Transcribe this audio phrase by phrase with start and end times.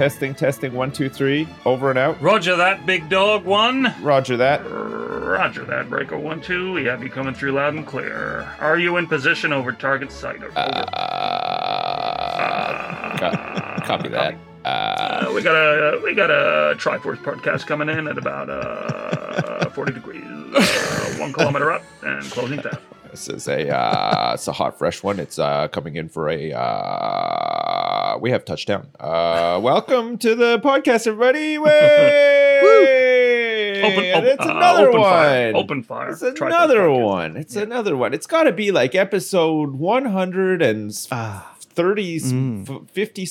[0.00, 2.18] Testing, testing, one, two, three, over and out.
[2.22, 3.94] Roger that, big dog one.
[4.00, 4.62] Roger that.
[4.64, 6.72] Roger that, breaker one, two.
[6.72, 8.48] We have you coming through loud and clear.
[8.60, 10.42] Are you in position over target site?
[10.42, 10.52] Over?
[10.56, 10.78] Uh,
[13.18, 14.36] co- copy that.
[14.64, 14.68] Uh,
[15.26, 19.92] Uh, we got a we got a Triforce podcast coming in at about uh, 40
[19.92, 22.80] degrees, uh, one kilometer up, and closing tab.
[23.10, 25.18] This is a uh, it's a hot fresh one.
[25.18, 28.88] It's uh, coming in for a uh, we have touchdown.
[28.98, 31.58] Uh, welcome to the podcast, everybody.
[32.70, 33.80] Way!
[33.82, 35.10] Open, And open, it's uh, another open one.
[35.10, 35.52] Fire.
[35.56, 36.10] Open fire.
[36.10, 37.36] It's another one.
[37.36, 37.62] It's Yeah.
[37.62, 38.12] another one.
[38.14, 41.54] It's got to be like episode 130, Ah.
[41.60, 42.68] 30, Mm.
[42.68, 43.26] f- 50,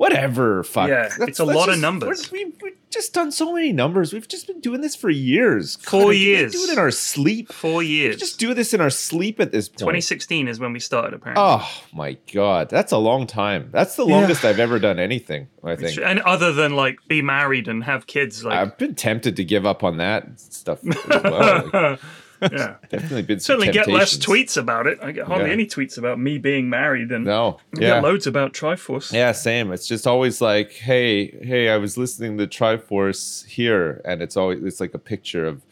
[0.00, 0.62] whatever.
[0.64, 0.88] Fuck.
[0.88, 2.32] Yeah, Let's- it's a lot of numbers.
[2.32, 4.14] We've, we've just done so many numbers.
[4.14, 5.76] We've just been doing this for years.
[5.76, 6.54] Four God, years.
[6.54, 7.52] We do it in our sleep.
[7.52, 8.16] Four We years.
[8.16, 9.78] just do this in our sleep at this point.
[9.80, 11.44] 2016 is when we started, apparently.
[11.46, 13.68] Oh my god, that's a long time.
[13.72, 15.48] That's the longest I've ever done anything.
[15.62, 16.00] I think.
[16.02, 19.66] And other than like be married and have kids, like I've been tempted to give
[19.66, 21.70] up on that stuff well.
[21.72, 22.00] Like,
[22.52, 22.76] yeah.
[22.88, 24.98] definitely been Certainly get less tweets about it.
[25.02, 25.52] I get hardly Yeah.
[25.52, 29.12] any tweets about me being married, and No, I yeah, get loads about Triforce.
[29.12, 29.72] yeah, same.
[29.72, 34.62] It's just always like, hey, hey, I was listening to Triforce here, and it's always
[34.64, 35.62] it's like a picture of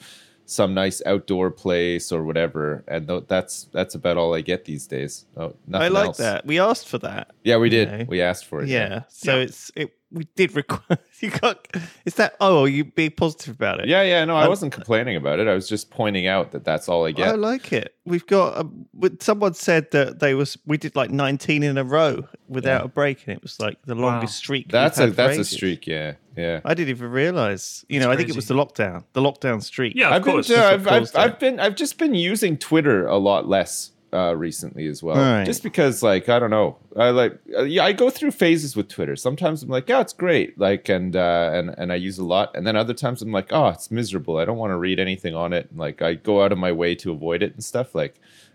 [0.51, 4.87] some nice outdoor place or whatever, and th- that's that's about all I get these
[4.87, 5.27] days.
[5.37, 6.17] Oh, nothing I like else.
[6.17, 6.47] that.
[6.47, 7.33] We asked for that.
[7.45, 7.91] Yeah, we did.
[7.91, 8.05] know.
[8.09, 8.69] We asked for it.
[8.69, 9.03] Yeah.
[9.09, 9.43] So Yeah.
[9.43, 9.95] it's it.
[10.11, 11.03] We did request.
[11.21, 11.67] You got.
[12.07, 12.37] Is that?
[12.41, 13.89] Oh, you be positive about it.
[13.89, 15.49] Yeah, yeah, no, I Um, wasn't complaining about it.
[15.49, 17.27] I was just pointing out that that's all I get.
[17.29, 17.97] I like it.
[18.07, 18.57] We've got.
[18.57, 20.57] Um, but someone said that they was.
[20.65, 22.85] We did like 19 in a row without Yeah.
[22.85, 24.71] a break, and it was like the longest streak.
[24.71, 25.87] That's a had for that's a streak.
[25.89, 26.61] Yeah, yeah.
[26.65, 27.85] I didn't even realize.
[27.89, 29.05] You know, I think it was the lockdown.
[29.13, 29.95] The lockdown streak.
[29.97, 30.47] Yeah, of I've been, course.
[30.47, 31.33] to- That's I've, what I've.
[31.33, 35.17] I've been, I've just been using Twitter a lot less uh, recently as well.
[35.17, 35.45] Right.
[35.45, 38.89] Just because, like, I don't know, I like, uh, yeah, I go through phases with
[38.89, 39.17] Twitter.
[39.17, 42.57] Sometimes I'm like, yeah, it's great, like, and uh, and and I use a lot,
[42.57, 44.39] and then other times I'm like, oh, it's miserable.
[44.39, 45.69] I don't want to read anything on it.
[45.77, 47.95] Like, I go out of my way to avoid it and stuff.
[47.95, 48.15] Like,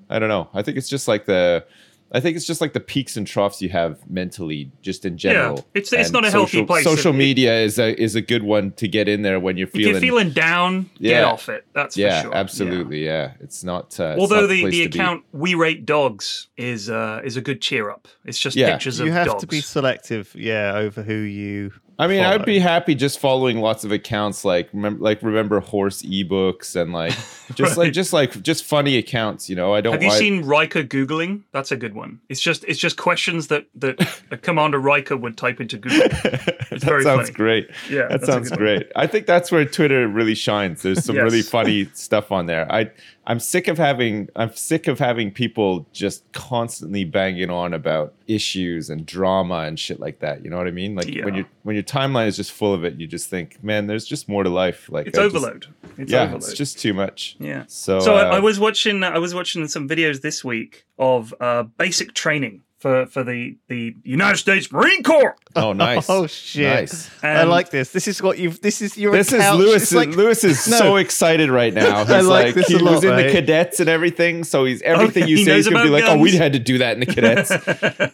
[0.10, 0.50] I don't know.
[0.54, 1.66] I think it's just like the.
[2.16, 5.56] I think it's just like the peaks and troughs you have mentally, just in general.
[5.56, 6.84] Yeah, it's- it's And not a healthy place.
[6.84, 9.74] Social media is a is a good one to get in there when you're If
[9.74, 9.92] feeling.
[9.94, 11.66] you're feeling down, get off it.
[11.74, 12.36] That's yeah, for sure.
[12.36, 13.04] absolutely.
[13.04, 13.32] Yeah.
[13.40, 14.00] it's not.
[14.00, 15.00] Uh, it's Although not the, place the to be.
[15.00, 18.08] account We Rate Dogs is uh, is a good cheer up.
[18.26, 18.72] It's just Yeah.
[18.72, 21.72] pictures of You have to be selective, yeah, over who you.
[22.00, 22.24] I mean.
[22.24, 26.92] I'd be happy just following lots of accounts like remember, like remember horse ebooks and
[26.94, 27.14] like
[27.56, 29.50] just like just like just funny accounts.
[29.50, 29.94] You know, I don't.
[29.94, 31.42] Have you I- seen Riker googling?
[31.52, 32.20] That's a good one.
[32.30, 36.00] It's just it's just questions that that a Commander Riker would type into Google.
[36.24, 37.34] that very sounds funny.
[37.34, 37.70] great.
[37.90, 38.66] Yeah, that sounds good one.
[38.66, 38.92] great.
[38.96, 40.82] I think that's where Twitter really shines.
[40.82, 42.72] There's some really funny stuff on there.
[42.72, 42.90] I
[43.26, 48.90] I'm sick of having I'm sick of having people just constantly banging on about issues
[48.90, 50.44] and drama and shit like that.
[50.44, 50.96] You know what I mean?
[50.96, 51.36] Like when Yeah.
[51.38, 54.28] you when your timeline is just full of it, you just think, man, there's just
[54.28, 54.90] more to life.
[54.90, 55.68] Like It's I just- overload.
[55.98, 56.42] It's yeah, overload.
[56.44, 57.36] it's just too much.
[57.40, 57.64] Yeah.
[57.68, 61.34] So, So I, uh, I was watching I was watching some videos this week of
[61.40, 65.38] uh, basic training for for the the United States Marine Corps.
[65.56, 66.10] Oh, nice.
[66.10, 66.68] Oh shit!
[66.68, 67.10] Nice.
[67.24, 67.92] I like this.
[67.92, 68.60] This is what you've.
[68.60, 69.14] This is your.
[69.14, 69.42] This is.
[69.54, 69.94] Lewis.
[69.94, 70.78] Like- Lewis is No.
[70.78, 72.00] so excited right now.
[72.04, 74.44] He's I like like, this he a lot, was in the cadets and everything.
[74.44, 76.52] So he's everything you he say knows he's gonna be about like, oh, we had
[76.54, 77.52] to do that in the cadets.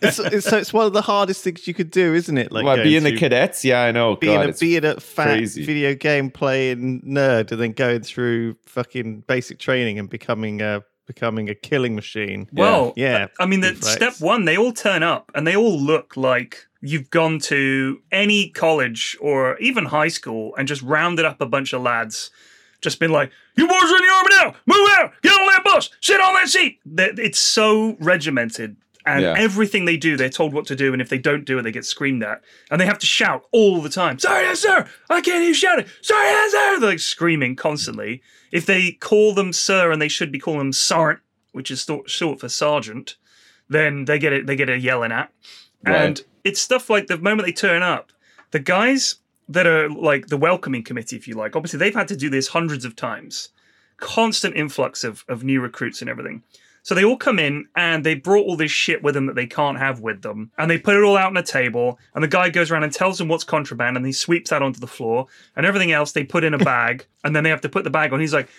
[0.03, 2.51] it's, it's, so it's one of the hardest things you could do, isn't it?
[2.51, 3.65] Like what, going be in the cadets?
[3.65, 4.17] Yeah, I know.
[4.17, 5.65] being God, a being a fat crazy.
[5.65, 11.49] video game playing nerd, and then going through fucking basic training and becoming a becoming
[11.49, 12.47] a killing machine.
[12.53, 13.27] Well, Yeah.
[13.39, 13.95] I mean, the Reflex.
[13.95, 18.49] step one, they all turn up and they all look like you've gone to any
[18.49, 22.29] college or even high school and just rounded up a bunch of lads
[22.81, 24.55] just been like, "You boys are in the army now.
[24.67, 25.11] Move out.
[25.23, 25.89] Get on that bus.
[25.99, 28.77] Sit on that seat." It's so regimented.
[29.05, 29.35] And Yeah.
[29.37, 31.71] everything they do, they're told what to do, and if they don't do it, they
[31.71, 34.19] get screamed at, and they have to shout all the time.
[34.19, 34.87] Sorry, yes, sir.
[35.09, 35.85] I can't hear you shouting.
[36.01, 36.79] Sorry, yes, sir.
[36.79, 38.21] They're like screaming constantly.
[38.51, 41.21] If they call them sir, and they should be calling them sergeant,
[41.53, 43.15] which is short for sergeant,
[43.69, 44.47] then they get it.
[44.47, 45.31] They get a yelling at,
[45.85, 46.25] and Right.
[46.43, 48.11] it's stuff like the moment they turn up,
[48.51, 49.15] the guys
[49.47, 51.55] that are like the welcoming committee, if you like.
[51.55, 53.49] Obviously, they've had to do this hundreds of times,
[53.97, 56.43] constant influx of of new recruits and everything.
[56.89, 59.45] So they all come in and they brought all this shit with them that they
[59.45, 60.49] can't have with them.
[60.57, 61.99] And they put it all out on a table.
[62.15, 64.79] And the guy goes around and tells them what's contraband and he sweeps that onto
[64.79, 65.27] the floor.
[65.55, 67.05] And everything else they put in a bag.
[67.23, 68.19] and then they have to put the bag on.
[68.19, 68.49] He's like,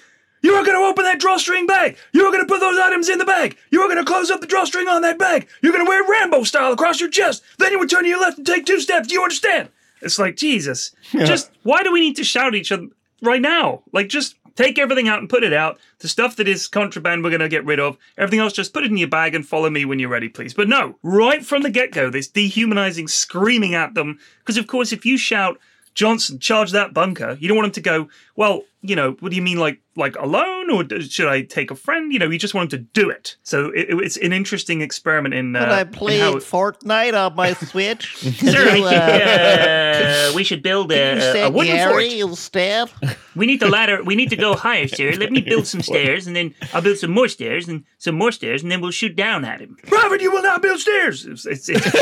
[0.45, 1.97] You are going to open that drawstring bag.
[2.13, 3.57] You are going to put those items in the bag.
[3.73, 5.49] You are going to close up the drawstring on that bag.
[5.61, 7.43] You're going to wear Rambo style across your chest.
[7.59, 9.09] Then you would turn to your left and take two steps.
[9.09, 9.71] Do you understand?
[10.03, 10.95] It's like, Jesus.
[11.11, 12.87] Just why do we need to shout at each other
[13.23, 13.83] right now?
[13.93, 15.79] Like, just take everything out and put it out.
[16.01, 17.97] The stuff that is contraband, we're going to get rid of.
[18.19, 20.53] Everything else, just put it in your bag and follow me when you're ready, please.
[20.53, 24.19] But no, right from the get go, this dehumanizing screaming at them.
[24.41, 25.59] Because, of course, if you shout,
[25.95, 27.37] Johnson, charge that bunker.
[27.41, 30.17] You don't want him to go, well, you know, what do you mean, like like
[30.17, 32.13] alone, or should I take a friend?
[32.13, 33.37] You know, you just want him to do it.
[33.43, 35.55] So it, it's an interesting experiment in.
[35.55, 38.17] Uh, But I in played how- Fortnite on my Switch.
[38.17, 42.31] Sir, You, uh, we should build you a, a wooden Gary fort.
[42.31, 42.91] instead.
[43.37, 44.03] We need the ladder.
[44.03, 45.13] We need to go higher, sir.
[45.13, 48.33] Let me build some stairs, and then I'll build some more stairs, and some more
[48.33, 49.77] stairs, and then we'll shoot down at him.
[49.87, 51.25] Private, you will not build stairs.
[51.27, 51.93] It's, it's, it's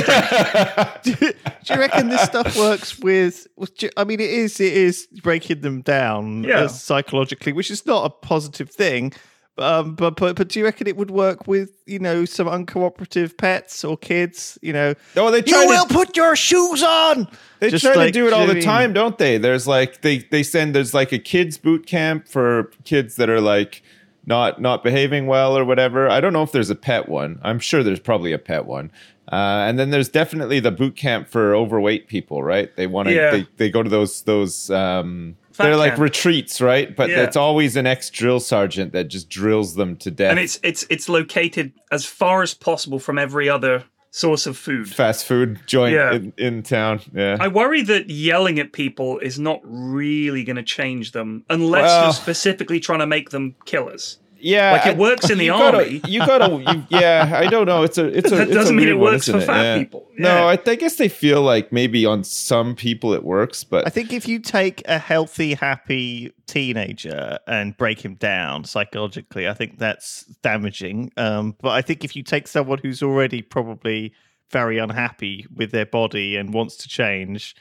[1.03, 5.61] do you reckon this stuff works with, with I mean it is it is breaking
[5.61, 6.63] them down Yeah.
[6.69, 9.13] Psychologically which is not a positive thing
[9.59, 13.37] um, but, but but do you reckon it would work with you know some uncooperative
[13.37, 17.27] pets or kids you know Oh, they you try to- will put your shoes on
[17.59, 18.65] They Just try to do it all you the what I mean?
[18.65, 19.37] time, don't they?
[19.37, 23.41] There's like they they send there's like a kids boot camp for kids that are
[23.41, 23.83] like
[24.25, 26.09] not not behaving well or whatever.
[26.09, 27.41] I don't know if there's a pet one.
[27.43, 28.93] I'm sure there's probably a pet one.
[29.33, 32.75] Uh, and then there's definitely the boot camp for overweight people, right?
[32.77, 33.31] They want to Yeah.
[33.33, 36.95] they, they go to those those um They're like retreats, right?
[36.95, 37.25] But Yeah.
[37.25, 40.31] it's always an ex drill sergeant that just drills them to death.
[40.31, 44.89] and it's it's it's located as far as possible from every other source of food.
[44.89, 46.15] fast food joint Yeah.
[46.15, 47.01] in, in town.
[47.15, 47.37] Yeah.
[47.39, 52.05] I worry that yelling at people is not really going to change them unless Well-
[52.05, 54.19] you're specifically trying to make them killers.
[54.41, 56.01] Yeah, Like, it I- works in the you gotta- army.
[56.07, 57.33] You gotta, you, yeah.
[57.35, 57.83] I don't know.
[57.83, 58.37] It's a, it's a.
[58.37, 59.47] That it's doesn't mean it works isn't for it?
[59.47, 59.79] fat Yeah.
[59.79, 60.09] people.
[60.19, 60.23] Yeah.
[60.25, 63.91] No, I, I guess they feel like maybe on some people it works, but I
[63.91, 69.79] think if you take a healthy, happy teenager and break him down psychologically, I think
[69.79, 71.13] that's damaging.
[71.17, 74.13] Um, but I think if you take someone who's already probably
[74.51, 77.55] very unhappy with their body and wants to change,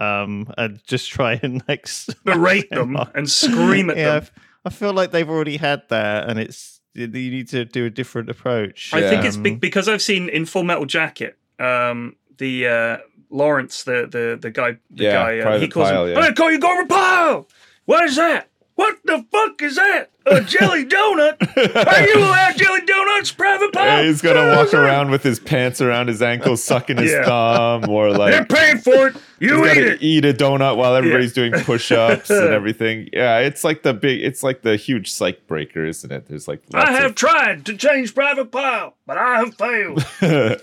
[0.00, 1.86] um, and just try and like
[2.24, 4.28] Berate them and scream at yeah, them.
[4.64, 7.86] I f- I feel like they've already had that, and it's you need to do
[7.86, 8.90] a different approach.
[8.92, 12.96] I think it's be- because I've seen in Full Metal Jacket, um, the uh,
[13.30, 16.10] Lawrence, the the the guy, the Yeah, guy, uh, he Private calls Pyle, him.
[16.10, 16.16] yeah.
[16.16, 17.48] I'm gonna call you Gomer Pyle.
[17.86, 18.48] What is that?
[18.74, 20.10] What the fuck is that?
[20.24, 21.36] A jelly donut?
[21.86, 23.84] Are you allowed jelly donuts, Private Pyle?
[23.84, 27.24] Yeah, he's gonna walk around with his pants around his ankles, sucking his Yeah.
[27.24, 29.16] thumb, or like They're paying for it.
[29.40, 30.02] You he's eat gotta it.
[30.02, 33.08] eat a donut while everybody's doing push-ups and everything.
[33.12, 36.26] Yeah, it's like the big, it's like the huge psych breaker, isn't it?
[36.28, 39.98] There's like lots I have of- tried to change Private Pyle, but I have failed.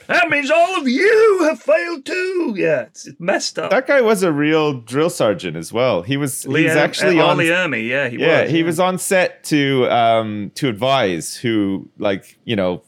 [0.08, 2.53] that means all of you have failed too.
[2.58, 3.70] Yeah, it's it's messed up.
[3.72, 6.01] that guy was a real drill sergeant as well.
[6.01, 8.51] He was he was actually uh, on Ermey, yeah, he yeah, was.
[8.51, 12.82] he was on set to um to advise who like you know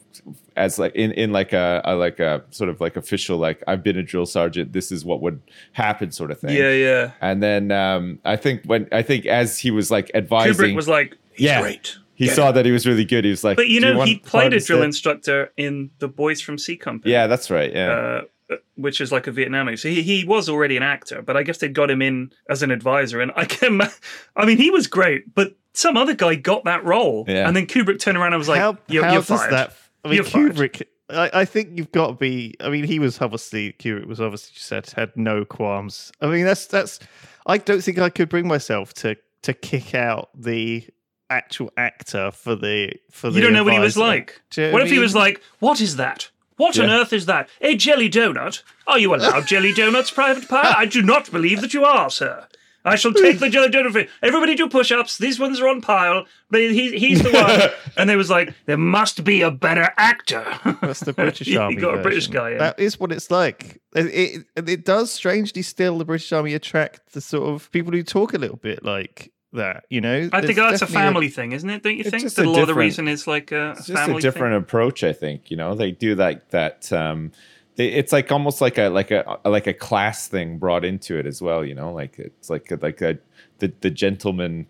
[0.56, 3.82] as like in in like a, a like a sort of like official like I've
[3.82, 4.72] been a drill sergeant.
[4.72, 5.40] This is what would
[5.72, 6.56] happen, sort of thing.
[6.56, 7.12] Yeah, yeah.
[7.20, 10.88] And then um I think when I think as he was like advising, Kubrick was
[10.88, 11.60] like, he's Yeah.
[11.62, 11.96] great.
[12.14, 13.24] He saw that he was really good.
[13.24, 16.08] He was like, But you know, want he played a drill set?" instructor in The
[16.08, 17.12] Boys from C Company.
[17.12, 17.72] Yeah, that's right.
[17.72, 17.90] Yeah.
[18.50, 19.76] Uh, which is like a Vietnam movie.
[19.76, 22.62] So he, he was already an actor, but I guess they got him in as
[22.62, 23.20] an advisor.
[23.20, 23.80] And I can,
[24.36, 27.24] I mean, he was great, but some other guy got that role.
[27.26, 27.46] Yeah.
[27.46, 29.52] And then Kubrick turned around and was like, how, you're, how you're does fired.
[29.52, 29.76] that?
[30.04, 30.54] I mean, You're fired.
[30.54, 30.82] Kubrick.
[31.08, 32.54] I, I think you've got to be.
[32.60, 36.12] I mean, he was obviously Kubrick was obviously just said had no qualms.
[36.20, 36.98] I mean, that's that's.
[37.46, 40.86] I don't think I could bring myself to to kick out the
[41.32, 43.36] actual actor for the for the.
[43.36, 44.06] You don't know what he was advisor.
[44.08, 44.40] like.
[44.50, 45.02] Do you know What if he mean?
[45.02, 46.30] was like, what is that?
[46.56, 47.00] What on Yeah.
[47.00, 47.48] earth is that?
[47.60, 48.62] A jelly donut?
[48.86, 50.74] Are you allowed jelly donuts, Private Pie?
[50.76, 52.46] I do not believe that you are, sir.
[52.84, 53.92] I shall take the jelly donut.
[53.92, 55.16] For Everybody do push-ups.
[55.18, 56.24] These ones are on Pyle.
[56.50, 57.70] But he, he's the one.
[57.96, 60.44] and they was like, there must be a better actor.
[60.82, 61.54] That's the British Army.
[61.56, 61.76] You Army.
[61.76, 62.32] got a British version.
[62.42, 62.58] guy in.
[62.58, 63.80] That is what it's like.
[63.94, 68.02] It, it it does strangely still the British Army attract the sort of people who
[68.02, 69.84] talk a little bit like that.
[69.90, 71.82] You know, I think that's a definitely family thing, isn't it?
[71.82, 74.08] Don't you think that a a lot of the reason is like a, it's just
[74.08, 74.62] a different thing?
[74.62, 77.30] approach i think you know they do like that um
[77.76, 81.26] they, it's like almost like a like a like a class thing brought into it
[81.26, 83.18] as well you know like it's like a, like a
[83.58, 84.66] the the gentleman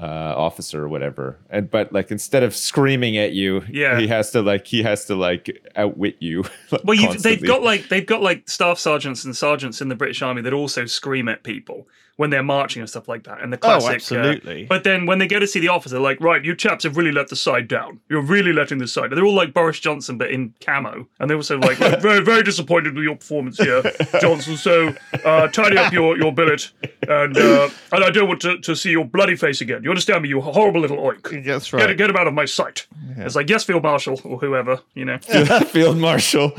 [0.00, 3.98] uh officer or whatever and but like instead of screaming at you Yeah.
[3.98, 7.62] he has to like he has to like outwit you like, Well, you've, they've got
[7.62, 11.28] like they've got like staff sergeants and sergeants in the British Army that also scream
[11.28, 13.42] at people when they're marching and stuff like that.
[13.42, 14.64] And the Oh, classic, uh, absolutely.
[14.64, 17.12] but then when they go to see the officer, like, right, you chaps have really
[17.12, 18.00] let the side down.
[18.08, 19.10] You're really letting the side.
[19.10, 19.16] Down.
[19.16, 22.94] They're all like Boris Johnson, but in camo, and they're also like very, very disappointed
[22.94, 23.82] with your performance here,
[24.20, 24.56] Johnson.
[24.56, 24.94] So
[25.24, 26.70] uh, tidy up your your billet,
[27.08, 29.82] and uh, and I don't want to, to see your bloody face again.
[29.84, 30.28] You understand me?
[30.30, 31.44] You horrible little oink.
[31.44, 31.96] That's Get, right.
[31.96, 32.86] get him out of my sight.
[33.18, 35.18] It's like yes, Field Marshal or whoever, you know.
[35.66, 36.52] field marshal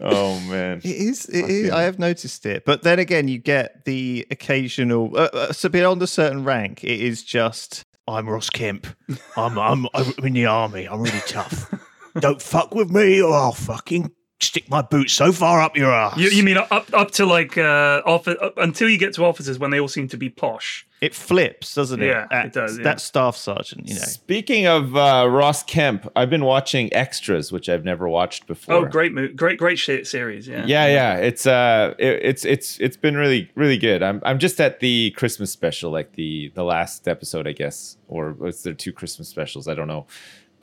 [0.00, 1.70] oh man It is, it is.
[1.70, 5.16] I have noticed it, but then again, you get the occasional.
[5.16, 7.84] Uh, uh, so beyond a certain rank, it is just.
[8.06, 8.86] I'm Ross Kemp.
[9.36, 10.86] I'm I'm I'm in the army.
[10.86, 11.72] I'm really tough.
[12.20, 14.10] Don't fuck with me, or I'll fucking
[14.44, 16.16] stick my boot so far up your ass.
[16.16, 19.58] You, you mean up up to like uh, off, up, until you get to officers
[19.58, 20.86] when they all seem to be posh?
[21.04, 22.06] it flips, doesn't it?
[22.06, 22.84] Yeah, it does, yeah.
[22.84, 24.00] That staff sergeant, you know.
[24.00, 28.74] Speaking of uh, Ross Kemp, I've been watching Extras, which I've never watched before.
[28.74, 30.48] Oh, great, mo- great, great shit series.
[30.48, 34.02] Yeah, Yeah, yeah, it's uh, it, it's it's it's been really really good.
[34.02, 38.32] I'm I'm just at the Christmas special, like the the last episode, I guess, or
[38.32, 39.68] was there two Christmas specials?
[39.68, 40.06] I don't know.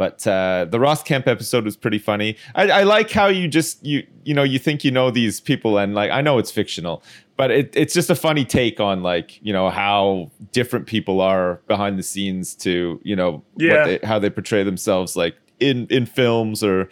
[0.02, 2.36] But uh, the Ross Kemp episode was pretty funny.
[2.56, 5.78] I, I like how you just you you know you think you know these people
[5.78, 7.04] and like I know it's fictional,
[7.38, 11.62] but it, it's just a funny take on like you know how different people are
[11.68, 13.74] behind the scenes to you know Yeah.
[13.76, 16.90] what they, how they portray themselves like in in films or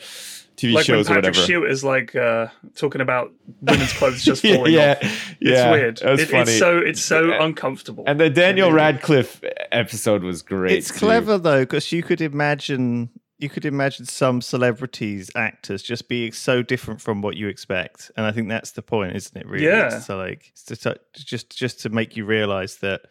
[0.59, 1.43] TV like when shows or Patrick whatever.
[1.45, 5.35] Stewart is like uh, talking about women's clothes just falling yeah, off.
[5.39, 6.19] yeah, It's weird.
[6.19, 6.41] It- funny.
[6.43, 7.43] It's so it's so Yeah.
[7.43, 8.03] uncomfortable.
[8.07, 10.73] and the Daniel Radcliffe episode was great.
[10.77, 10.99] It's too.
[10.99, 13.09] clever though, because you could imagine
[13.41, 18.25] you could imagine some celebrities, actors, just being so different from what you expect, and
[18.25, 19.47] I think that's the point, isn't it?
[19.47, 19.95] Really, Yeah.
[19.95, 23.01] It's to like it's to, to- just just to make you realize that.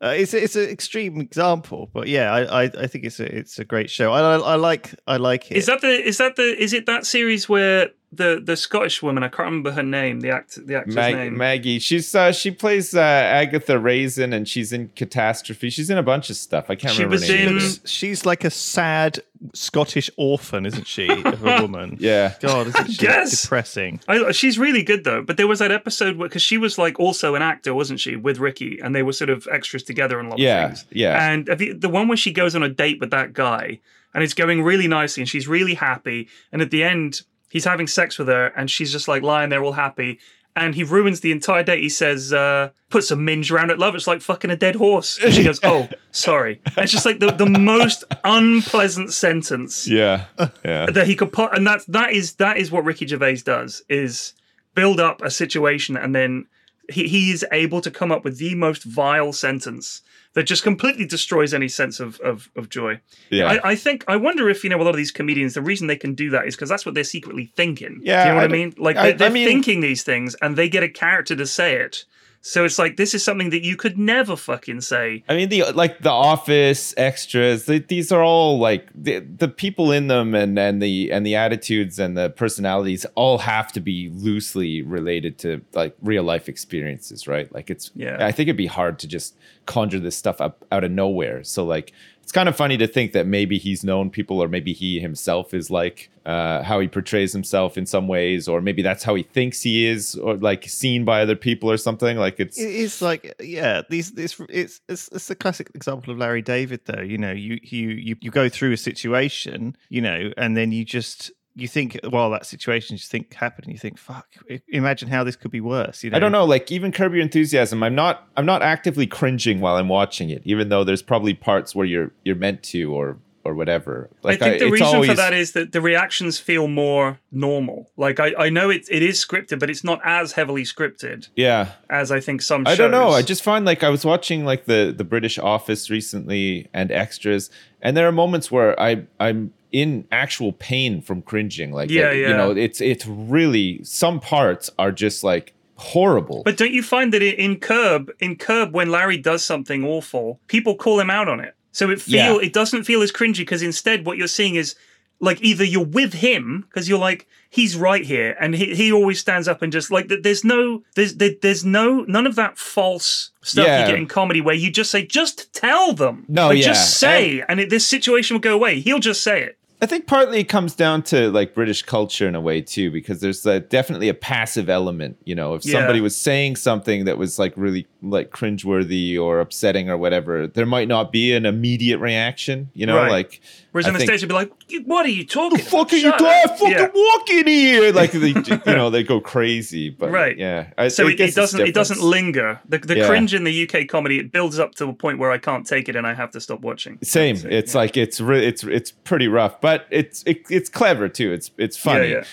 [0.00, 3.58] Uh, it's it's an extreme example, but yeah, I, I, I think it's a it's
[3.58, 4.12] a great show.
[4.12, 5.56] I, I, I like I like it.
[5.56, 9.22] is that the is that the is it that series where the the Scottish woman
[9.22, 11.78] I can't remember her name the act the actor's Mag- name Maggie.
[11.78, 15.68] She's uh, she plays uh, Agatha Raisin, and she's in Catastrophe.
[15.70, 16.70] She's in a bunch of stuff.
[16.70, 17.14] I can't She remember.
[17.20, 17.48] was her name.
[17.48, 19.18] in- She's- she's like a sad
[19.54, 21.06] Scottish orphan, isn't she?
[21.22, 21.96] Of a woman.
[22.00, 22.34] Yeah.
[22.40, 23.42] God, isn't she Yes.
[23.42, 24.00] depressing?
[24.08, 25.22] I, she's really good though.
[25.22, 28.16] But there was that episode where because she was like also an actor, wasn't she,
[28.16, 30.86] with Ricky, and they were sort of extras together in a lot Yeah, of things.
[30.90, 31.30] yeah.
[31.30, 33.80] And have you, the one where she goes on a date with that guy,
[34.14, 37.86] and it's going really nicely, and she's really happy, and at the end he's having
[37.86, 40.18] sex with her, and she's just like lying there all happy.
[40.56, 41.80] And he ruins the entire date.
[41.82, 43.94] He says, uh, "Put some minge around it, love.
[43.94, 47.20] It's like fucking a dead horse." And she goes, "Oh, sorry." And it's just like
[47.20, 50.24] the, the most unpleasant sentence Yeah.
[50.64, 50.86] Yeah.
[50.86, 54.32] that he could put and that's that is that is what Ricky Gervais does is
[54.74, 56.46] build up a situation and then
[56.90, 60.02] he, he is able to come up with the most vile sentence
[60.38, 63.00] that just completely destroys any sense of of, of joy.
[63.28, 63.46] Yeah.
[63.64, 65.88] I, I think I wonder if you know a lot of these comedians the reason
[65.88, 68.00] they can do that is because that's what they're secretly thinking.
[68.02, 68.74] Yeah, do you know what I, I mean?
[68.78, 72.04] Like I- they're mean- thinking these things and they get a character to say it.
[72.48, 75.22] So it's like this is something that you could never fucking say.
[75.28, 77.66] I mean, the like the Office extras.
[77.66, 81.36] They, these are all like the, the people in them, and and the and the
[81.36, 87.28] attitudes and the personalities all have to be loosely related to like real life experiences,
[87.28, 87.52] right?
[87.52, 87.90] Like it's.
[87.94, 88.16] Yeah.
[88.18, 89.36] I think it'd be hard to just
[89.66, 91.44] conjure this stuff up out of nowhere.
[91.44, 91.92] So like.
[92.28, 95.54] It's kind of funny to think that maybe he's known people, or maybe he himself
[95.54, 99.22] is like uh, how he portrays himself in some ways, or maybe that's how he
[99.22, 102.18] thinks he is, or like seen by other people or something.
[102.18, 106.18] Like it's It is like yeah, these this it's it's it's a classic example of
[106.18, 107.00] Larry David though.
[107.00, 110.84] You know, you you you you go through a situation, you know, and then you
[110.84, 114.26] just you think while that situation you think happened, you think, fuck,
[114.68, 116.04] imagine how this could be worse.
[116.04, 119.06] You know, I don't know, like even Curb Your Enthusiasm, I'm not I'm not actively
[119.06, 122.92] cringing while I'm watching it, even though there's probably parts where you're you're meant to
[122.92, 124.10] or or whatever.
[124.22, 127.90] Like I think the it's reason for that is that the reactions feel more normal.
[127.96, 131.72] Like I, I know it it is scripted, but it's not as heavily scripted yeah.
[131.88, 132.66] as I think some.
[132.66, 133.08] I don't know.
[133.08, 137.50] I just find like I was watching like the the British Office recently and extras,
[137.80, 141.72] and there are moments where I I'm in actual pain from cringing.
[141.72, 146.42] Like Yeah, uh, you know, it's it's really some parts are just like horrible.
[146.44, 150.74] But don't you find that in Curb, in Curb, when Larry does something awful, people
[150.74, 151.54] call him out on it.
[151.72, 152.46] So it feel Yeah.
[152.46, 154.74] it doesn't feel as cringy because instead what you're seeing is
[155.20, 159.18] like either you're with him because you're like he's right here and he, he always
[159.18, 162.56] stands up and just like th- there's no there's there, there's no none of that
[162.56, 163.80] false stuff Yeah.
[163.80, 166.64] you get in comedy where you just say just tell them No, like, yeah.
[166.66, 170.08] just say and, it, this situation will go away he'll just say it I think
[170.08, 173.60] partly it comes down to like British culture in a way too, because there's a,
[173.60, 175.16] definitely a passive element.
[175.24, 175.74] You know, if Yeah.
[175.74, 180.66] somebody was saying something that was like really like cringeworthy or upsetting or whatever, there
[180.66, 182.70] might not be an immediate reaction.
[182.74, 183.10] You know, Right.
[183.10, 183.40] like
[183.78, 184.52] whereas I in the think, states you'd be like
[184.86, 185.92] what are you talking "The fuck are about?
[185.96, 186.30] you Shut doing?
[186.44, 186.88] up." Fucking Yeah.
[186.94, 187.92] walk in here!
[187.98, 189.90] Like they, you know, they go crazy.
[189.90, 190.36] But Right.
[190.36, 190.70] yeah.
[190.76, 193.06] I, so I it, it doesn't it doesn't linger the, the Yeah.
[193.08, 195.88] cringe in the uk comedy it builds up to a point where i can't take
[195.88, 197.36] it and i have to stop watching Same.
[197.36, 197.80] It, It's yeah.
[197.80, 201.32] like it's re- it's it's pretty rough, but it's it, it's clever too.
[201.32, 202.10] It's it's funny.
[202.10, 202.24] yeah.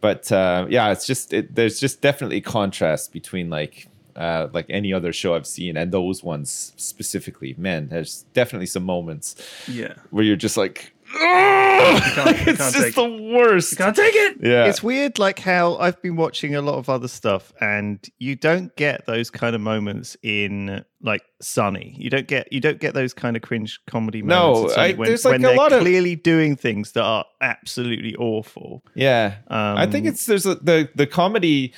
[0.00, 4.92] But uh, yeah, it's just it, there's just definitely contrast between like uh, like any
[4.92, 7.54] other show I've seen and those ones specifically.
[7.58, 9.36] Man, there's definitely some moments
[9.68, 13.76] yeah where you're just like, "Ugh!" can't- you it's can't just take the worst.
[13.76, 17.08] can't take it Yeah, It's weird, like how I've been watching a lot of other
[17.08, 21.96] stuff, and you don't get those kind of moments in like Sunny.
[21.98, 24.72] You don't get you don't get those kind of cringe comedy No, moments.
[24.72, 27.02] in Sunny I- when, there's, like, when a they're lot of- clearly doing things that
[27.02, 28.82] are absolutely awful.
[28.94, 29.36] yeah.
[29.48, 31.72] I think Um, it's there's a, the the comedy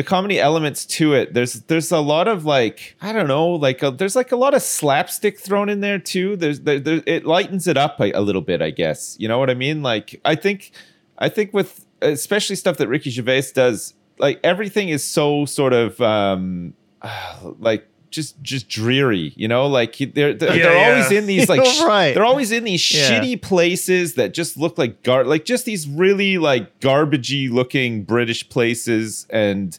[0.00, 3.82] the comedy elements to it there's there's a lot of like i don't know like
[3.82, 6.36] a, there's like a lot of slapstick thrown in there too.
[6.36, 9.14] There's there, there, it lightens it up a, a little bit i guess.
[9.20, 9.82] You know what i mean?
[9.82, 10.70] Like i think
[11.18, 16.00] i think with especially stuff that ricky gervais does like everything is so sort of
[16.00, 16.72] um
[17.58, 20.90] like just just dreary you know like they're they're, Yeah, they're yeah.
[20.94, 22.12] always in these like You're sh- right.
[22.14, 23.08] they're always in these Yeah.
[23.20, 28.48] shitty places that just look like gar like just these really like garbagey looking british
[28.48, 29.78] places and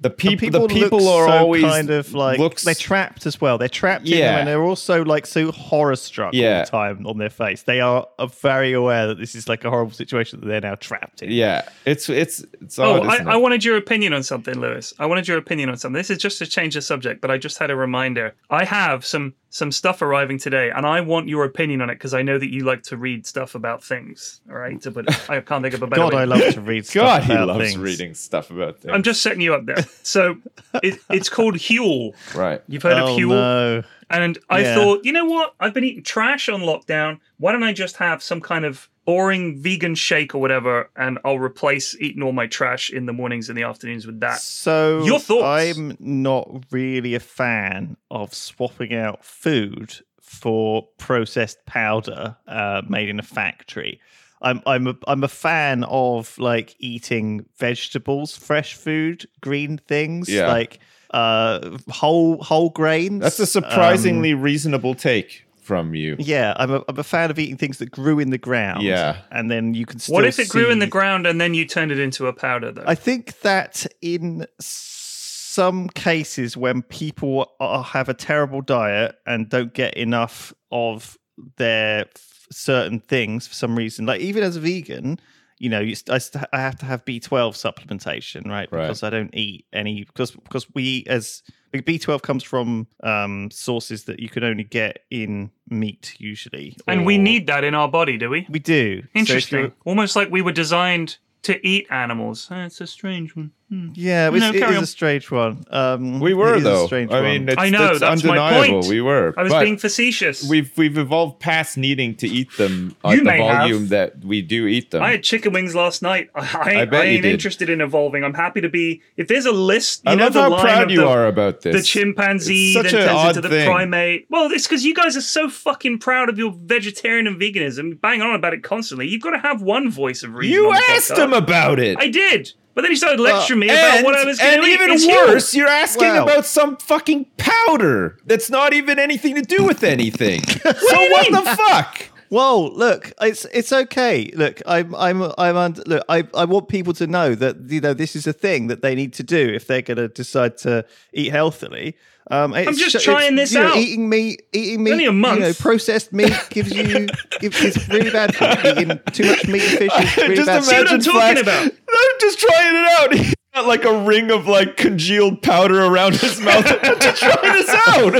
[0.00, 3.26] the And people, the people look are so always kind of like looks they're trapped
[3.26, 3.58] as well.
[3.58, 4.30] They're trapped in Yeah.
[4.30, 6.64] them, and they're also like so horror struck all Yeah.
[6.64, 7.62] the time on their face.
[7.62, 10.76] They are uh, very aware that this is like a horrible situation that they're now
[10.76, 11.32] trapped in.
[11.32, 14.94] yeah it's it's it's Oh, odd, I, isn't I wanted your opinion on something, Lewis.
[15.00, 15.98] I wanted your opinion on something.
[15.98, 18.34] This is just to change the subject, but I just had a reminder.
[18.50, 22.12] I have some some stuff arriving today, and I want your opinion on it because
[22.12, 24.40] I know that you like to read stuff about things.
[24.50, 26.20] All right, to put I can't think of a better God, way.
[26.20, 26.86] I love to read.
[26.92, 27.76] god stuff he loves things.
[27.78, 29.84] reading stuff about things I'm just setting you up there.
[30.02, 30.36] So
[30.82, 32.12] it, it's called Huel.
[32.34, 33.28] right You've heard oh of Huel?
[33.30, 33.82] no!
[34.10, 34.74] And I Yeah.
[34.74, 35.54] thought, you know what?
[35.60, 37.18] I've been eating trash on lockdown.
[37.38, 41.38] Why don't I just have some kind of boring vegan shake or whatever, and I'll
[41.38, 44.38] replace eating all my trash in the mornings and the afternoons with that.
[44.40, 45.44] So Your thoughts?
[45.44, 53.18] I'm not really a fan of swapping out food for processed powder uh, made in
[53.18, 53.98] a factory.
[54.42, 60.46] I'm I'm a, I'm a fan of like eating vegetables, fresh food, green things, Yeah.
[60.48, 63.20] like uh, whole whole grains.
[63.22, 67.38] that's a Um, surprisingly reasonable take from you yeah, I'm a, I'm a fan of
[67.38, 68.82] eating things that grew in the ground.
[68.82, 69.18] Yeah.
[69.30, 69.98] and then you can.
[69.98, 72.32] Still What if it grew in the ground and then you turned it into a
[72.32, 72.84] powder, though?
[72.86, 79.74] I think that in some cases, when people are, have a terrible diet and don't
[79.74, 81.18] get enough of
[81.56, 85.18] their f- certain things for some reason, like even as a vegan,
[85.58, 88.68] you know, I, st- I have to have B twelve supplementation, right?
[88.70, 88.82] Right.
[88.82, 91.42] Because I don't eat any because because we as
[91.84, 97.04] B twelve comes from um, sources that you can only get in meat usually, and
[97.04, 98.46] we need that in our body, do we?
[98.48, 99.58] we do Interesting.
[99.60, 102.46] you're- Almost like we were designed to eat animals.
[102.48, 103.52] That's a strange one.
[103.68, 103.90] Hmm.
[103.94, 104.82] Yeah, No, it's, it carry on.
[104.82, 105.62] a strange one.
[105.70, 107.24] Um, we it were is a though strange i one.
[107.24, 108.86] mean it's, I know, it's that's my point.
[108.86, 110.48] we were I was but being facetious.
[110.48, 113.58] we've we've evolved past needing to eat them at You the may have.
[113.58, 116.30] volume that we do eat them I had chicken wings last night.
[116.34, 117.32] I, I, ain't- bet I you ain't did.
[117.34, 118.24] interested in evolving.
[118.24, 119.02] I'm happy to be.
[119.18, 121.06] If there's a list, you I know love the how line proud of you the,
[121.08, 121.76] are about this.
[121.76, 123.66] the chimpanzee It's then such an turns odd into the thing.
[123.68, 124.26] primate.
[124.30, 128.22] Well, it's because you guys are so fucking proud of your vegetarian and veganism, bang
[128.22, 129.08] on about it constantly.
[129.08, 130.54] You've got to have one voice of reason.
[130.54, 131.18] You asked podcast.
[131.24, 131.98] him about it.
[132.00, 134.54] I did, but then he started lecturing me uh, about and, what I was going
[134.54, 134.74] and to eat.
[134.74, 135.62] even It's worse, you.
[135.62, 140.42] you're asking Well- about some fucking powder that's not even anything to do with anything.
[140.62, 142.04] so what the fuck?
[142.28, 142.68] Whoa!
[142.68, 144.30] Look, it's it's okay.
[144.32, 146.04] Look, I'm I'm I'm under, look.
[146.08, 148.94] I I want people to know that you know this is a thing that they
[148.94, 151.96] need to do if they're going to decide to eat healthily.
[152.30, 153.76] Um, I'm just trying this you know, out.
[153.76, 155.40] Eating meat, eating meat, only a month.
[155.40, 157.06] you know, processed meat gives you
[157.40, 158.70] gives, is really bad for you.
[158.72, 160.64] Eating too much meat and fish is really just bad.
[160.64, 160.78] for you.
[160.78, 161.62] what I'm imagine talking about.
[161.88, 163.34] I'm just trying it out.
[163.66, 166.64] Like a ring of like congealed powder around his mouth.
[166.64, 168.12] to try this out.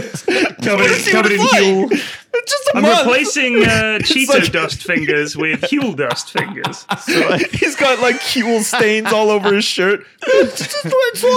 [0.62, 1.90] Covered, in, covered in Huel.
[2.34, 2.98] It's just a I'm month.
[3.06, 6.84] replacing uh, Cheeto like- dust fingers with Huel dust fingers.
[7.52, 10.04] He's got like Huel stains all over his shirt.
[10.26, 10.94] It's just only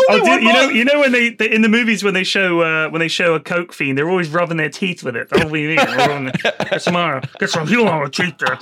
[0.10, 2.62] Oh, do, you know, you know when they, they in the movies when they show
[2.62, 5.30] uh, when they show a coke fiend, they're always rubbing their teeth with it.
[5.30, 5.76] That's what be me.
[5.78, 8.58] We're rubbing the- Get some, uh, get some Huel on teeth there.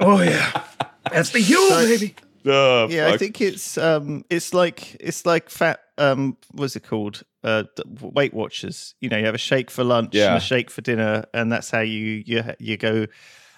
[0.00, 0.64] Oh yeah,
[1.10, 2.14] that's the Huel, baby.
[2.46, 5.80] Oh, yeah, I think it's um, it's like it's like fat.
[5.98, 7.22] Um, what's it called?
[7.42, 7.64] Uh,
[8.00, 8.94] Weight Watchers.
[9.00, 10.28] You know, you have a shake for lunch Yeah.
[10.28, 13.06] and a shake for dinner, and that's how you you you go.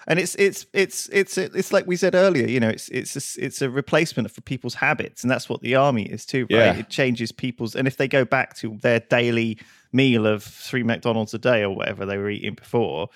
[0.07, 2.47] And it's it's it's it's it's like we said earlier.
[2.47, 5.75] You know, it's it's a, it's a replacement for people's habits, and that's what the
[5.75, 6.41] army is too.
[6.49, 6.49] Right?
[6.51, 6.73] Yeah.
[6.77, 9.59] It changes people's, and if they go back to their daily
[9.91, 13.09] meal of three McDonald's a day or whatever they were eating before.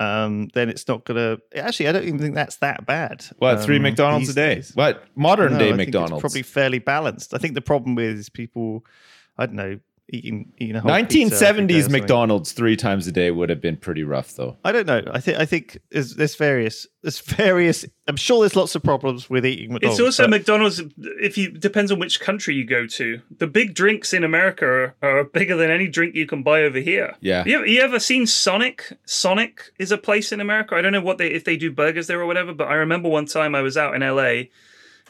[0.00, 1.38] Um, then it's not gonna.
[1.54, 3.24] Actually, I don't even think that's that bad.
[3.38, 4.62] what three um, McDonald's a day?
[4.74, 6.14] What modern No, day I McDonald's?
[6.14, 7.32] It's probably fairly balanced.
[7.32, 8.84] I think the problem with is people,
[9.38, 9.78] I don't know,
[10.10, 11.90] eating eating a whole pizza every day 1970s.
[11.90, 14.56] McDonald's three times a day would have been pretty rough, though.
[14.64, 15.02] I don't know.
[15.10, 17.84] I think I think there's, there's various there's various.
[18.06, 20.00] I'm sure there's lots of problems with eating McDonald's.
[20.00, 20.82] It's also but- McDonald's.
[20.98, 23.20] If you depends on which country you go to.
[23.38, 26.78] The big drinks in America are, are bigger than any drink you can buy over
[26.78, 27.14] here.
[27.20, 27.44] Yeah.
[27.46, 28.98] You ever, you ever seen Sonic?
[29.04, 30.74] Sonic is a place in America.
[30.74, 33.08] I don't know what they if they do burgers there or whatever, but I remember
[33.08, 34.44] one time I was out in LA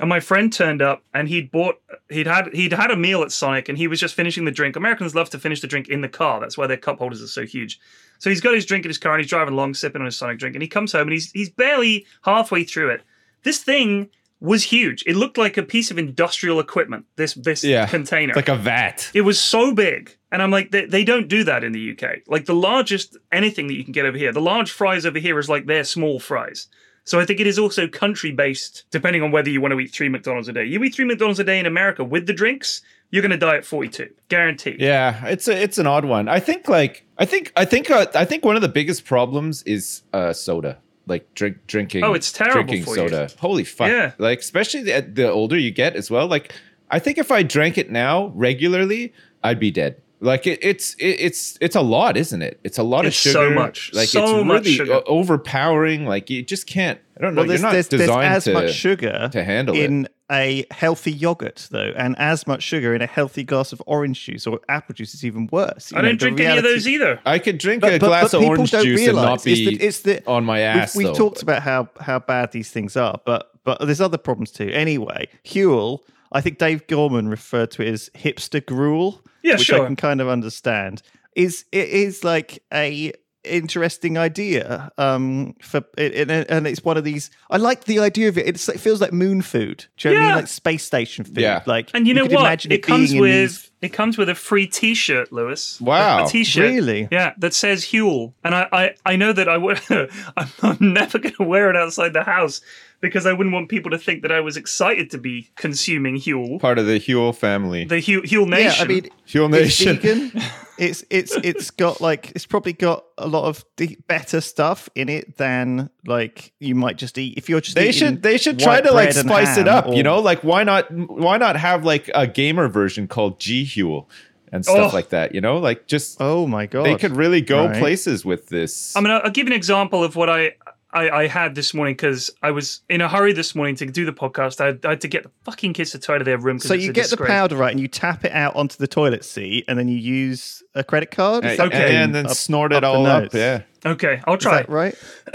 [0.00, 3.30] and my friend turned up and he'd bought he'd had he'd had a meal at
[3.32, 4.76] Sonic and he was just finishing the drink.
[4.76, 6.40] Americans love to finish the drink in the car.
[6.40, 7.78] That's why their cup holders are so huge.
[8.18, 10.16] So he's got his drink in his car and he's driving along, sipping on his
[10.16, 13.02] Sonic drink, and he comes home and he's he's barely halfway through it.
[13.42, 14.08] This thing
[14.40, 15.04] was huge.
[15.06, 17.06] It looked like a piece of industrial equipment.
[17.16, 17.86] This this Yeah.
[17.86, 18.34] container.
[18.34, 19.10] Like a vat.
[19.14, 20.16] It was so big.
[20.32, 22.22] And I'm like, they, they don't do that in the UK.
[22.26, 25.38] Like the largest anything that you can get over here, the large fries over here
[25.38, 26.66] is like their small fries.
[27.04, 29.92] So I think it is also country based, depending on whether you want to eat
[29.92, 30.64] three McDonald's a day.
[30.64, 33.56] You eat three McDonald's a day in America with the drinks, you're going to die
[33.56, 34.80] at 42, guaranteed.
[34.80, 36.28] Yeah, it's a it's an odd one.
[36.28, 39.62] I think like I think I think uh, I think one of the biggest problems
[39.64, 40.78] is uh, soda.
[41.06, 42.02] Like drink drinking.
[42.02, 43.08] Oh, it's terrible Drinking for you.
[43.08, 43.30] soda.
[43.38, 43.88] Holy fuck!
[43.88, 44.12] Yeah.
[44.16, 46.26] Like especially the, the older you get as well.
[46.26, 46.54] Like
[46.90, 49.12] I think if I drank it now regularly,
[49.42, 50.00] I'd be dead.
[50.24, 52.58] Like it, it's it, it's it's a lot, isn't it?
[52.64, 53.54] It's a lot It's of so sugar.
[53.54, 53.92] much.
[53.92, 55.00] Like So it's much really sugar.
[55.06, 56.06] overpowering.
[56.06, 56.98] Like you just can't.
[57.18, 57.42] I don't know.
[57.42, 59.84] well, You're there's, not there's, there's as to much sugar to handle it.
[59.84, 64.24] in a healthy yogurt though, and as much sugar in a healthy glass of orange
[64.24, 65.92] juice or apple juice is even worse.
[65.92, 67.20] You I know, don't the drink any of those either.
[67.26, 69.24] I could drink But- a but- glass but of people orange don't juice and realise
[69.24, 70.96] not it's the- be it's the- on my ass.
[70.96, 74.50] We've, we've talked about how how bad these things are, but but there's other problems
[74.50, 74.70] too.
[74.72, 76.00] Anyway, Huel,
[76.34, 79.82] I think Dave Gorman referred to it as hipster gruel, Yeah, which sure.
[79.82, 81.00] I can kind of understand.
[81.34, 83.12] Is it is like a
[83.44, 88.26] interesting idea um for it, and, and it's one of these i like the idea
[88.26, 90.46] of it it's, it feels like moon food do you know what i mean like
[90.48, 91.62] space station food Yeah.
[91.66, 92.40] like And you know could what?
[92.40, 95.78] imagine It, it, comes with these- it comes with a free T-shirt, Lewis.
[95.78, 96.24] Wow.
[96.24, 96.70] a T-shirt.
[96.70, 97.06] Really?
[97.12, 99.78] Yeah, that says Huel, and I I, I know that I would.
[100.38, 102.62] I'm, I'm never going to wear it outside the house
[103.04, 106.60] because I wouldn't want people to think that I was excited to be consuming Huel,
[106.60, 107.84] part of the Huel family.
[107.84, 108.72] the Huel, Huel Nation.
[108.78, 109.94] yeah i mean Huel Nation.
[109.96, 110.30] it's Nation.
[110.30, 110.42] vegan.
[110.76, 115.08] It's it's it's got like it's probably got a lot of de- better stuff in
[115.08, 118.80] it than like you might just eat if you're just They should they should try
[118.80, 120.18] to like spice it ham up, you know?
[120.18, 124.06] Like why not why not have like a gamer version called G Huel
[124.50, 124.96] and stuff Oh.
[124.96, 125.58] like that, you know?
[125.58, 126.86] Like just Oh my god!
[126.86, 127.78] they could really go Right.
[127.78, 128.96] places with this.
[128.96, 130.54] I mean, I'll, I'll give an example of what I.
[130.94, 134.06] I, I had this morning because I was in a hurry this morning to do
[134.06, 134.60] the podcast.
[134.60, 136.58] I, I had to get the fucking kids to out of their room.
[136.58, 139.64] So you get the powder right, and you tap it out onto the toilet seat,
[139.68, 141.44] and then you use a credit card.
[141.44, 141.96] Is and, Okay.
[141.96, 143.32] and then up- snort it the all up.
[143.32, 143.62] Yeah.
[143.86, 144.62] Okay, I'll Is try.
[144.62, 144.94] that right?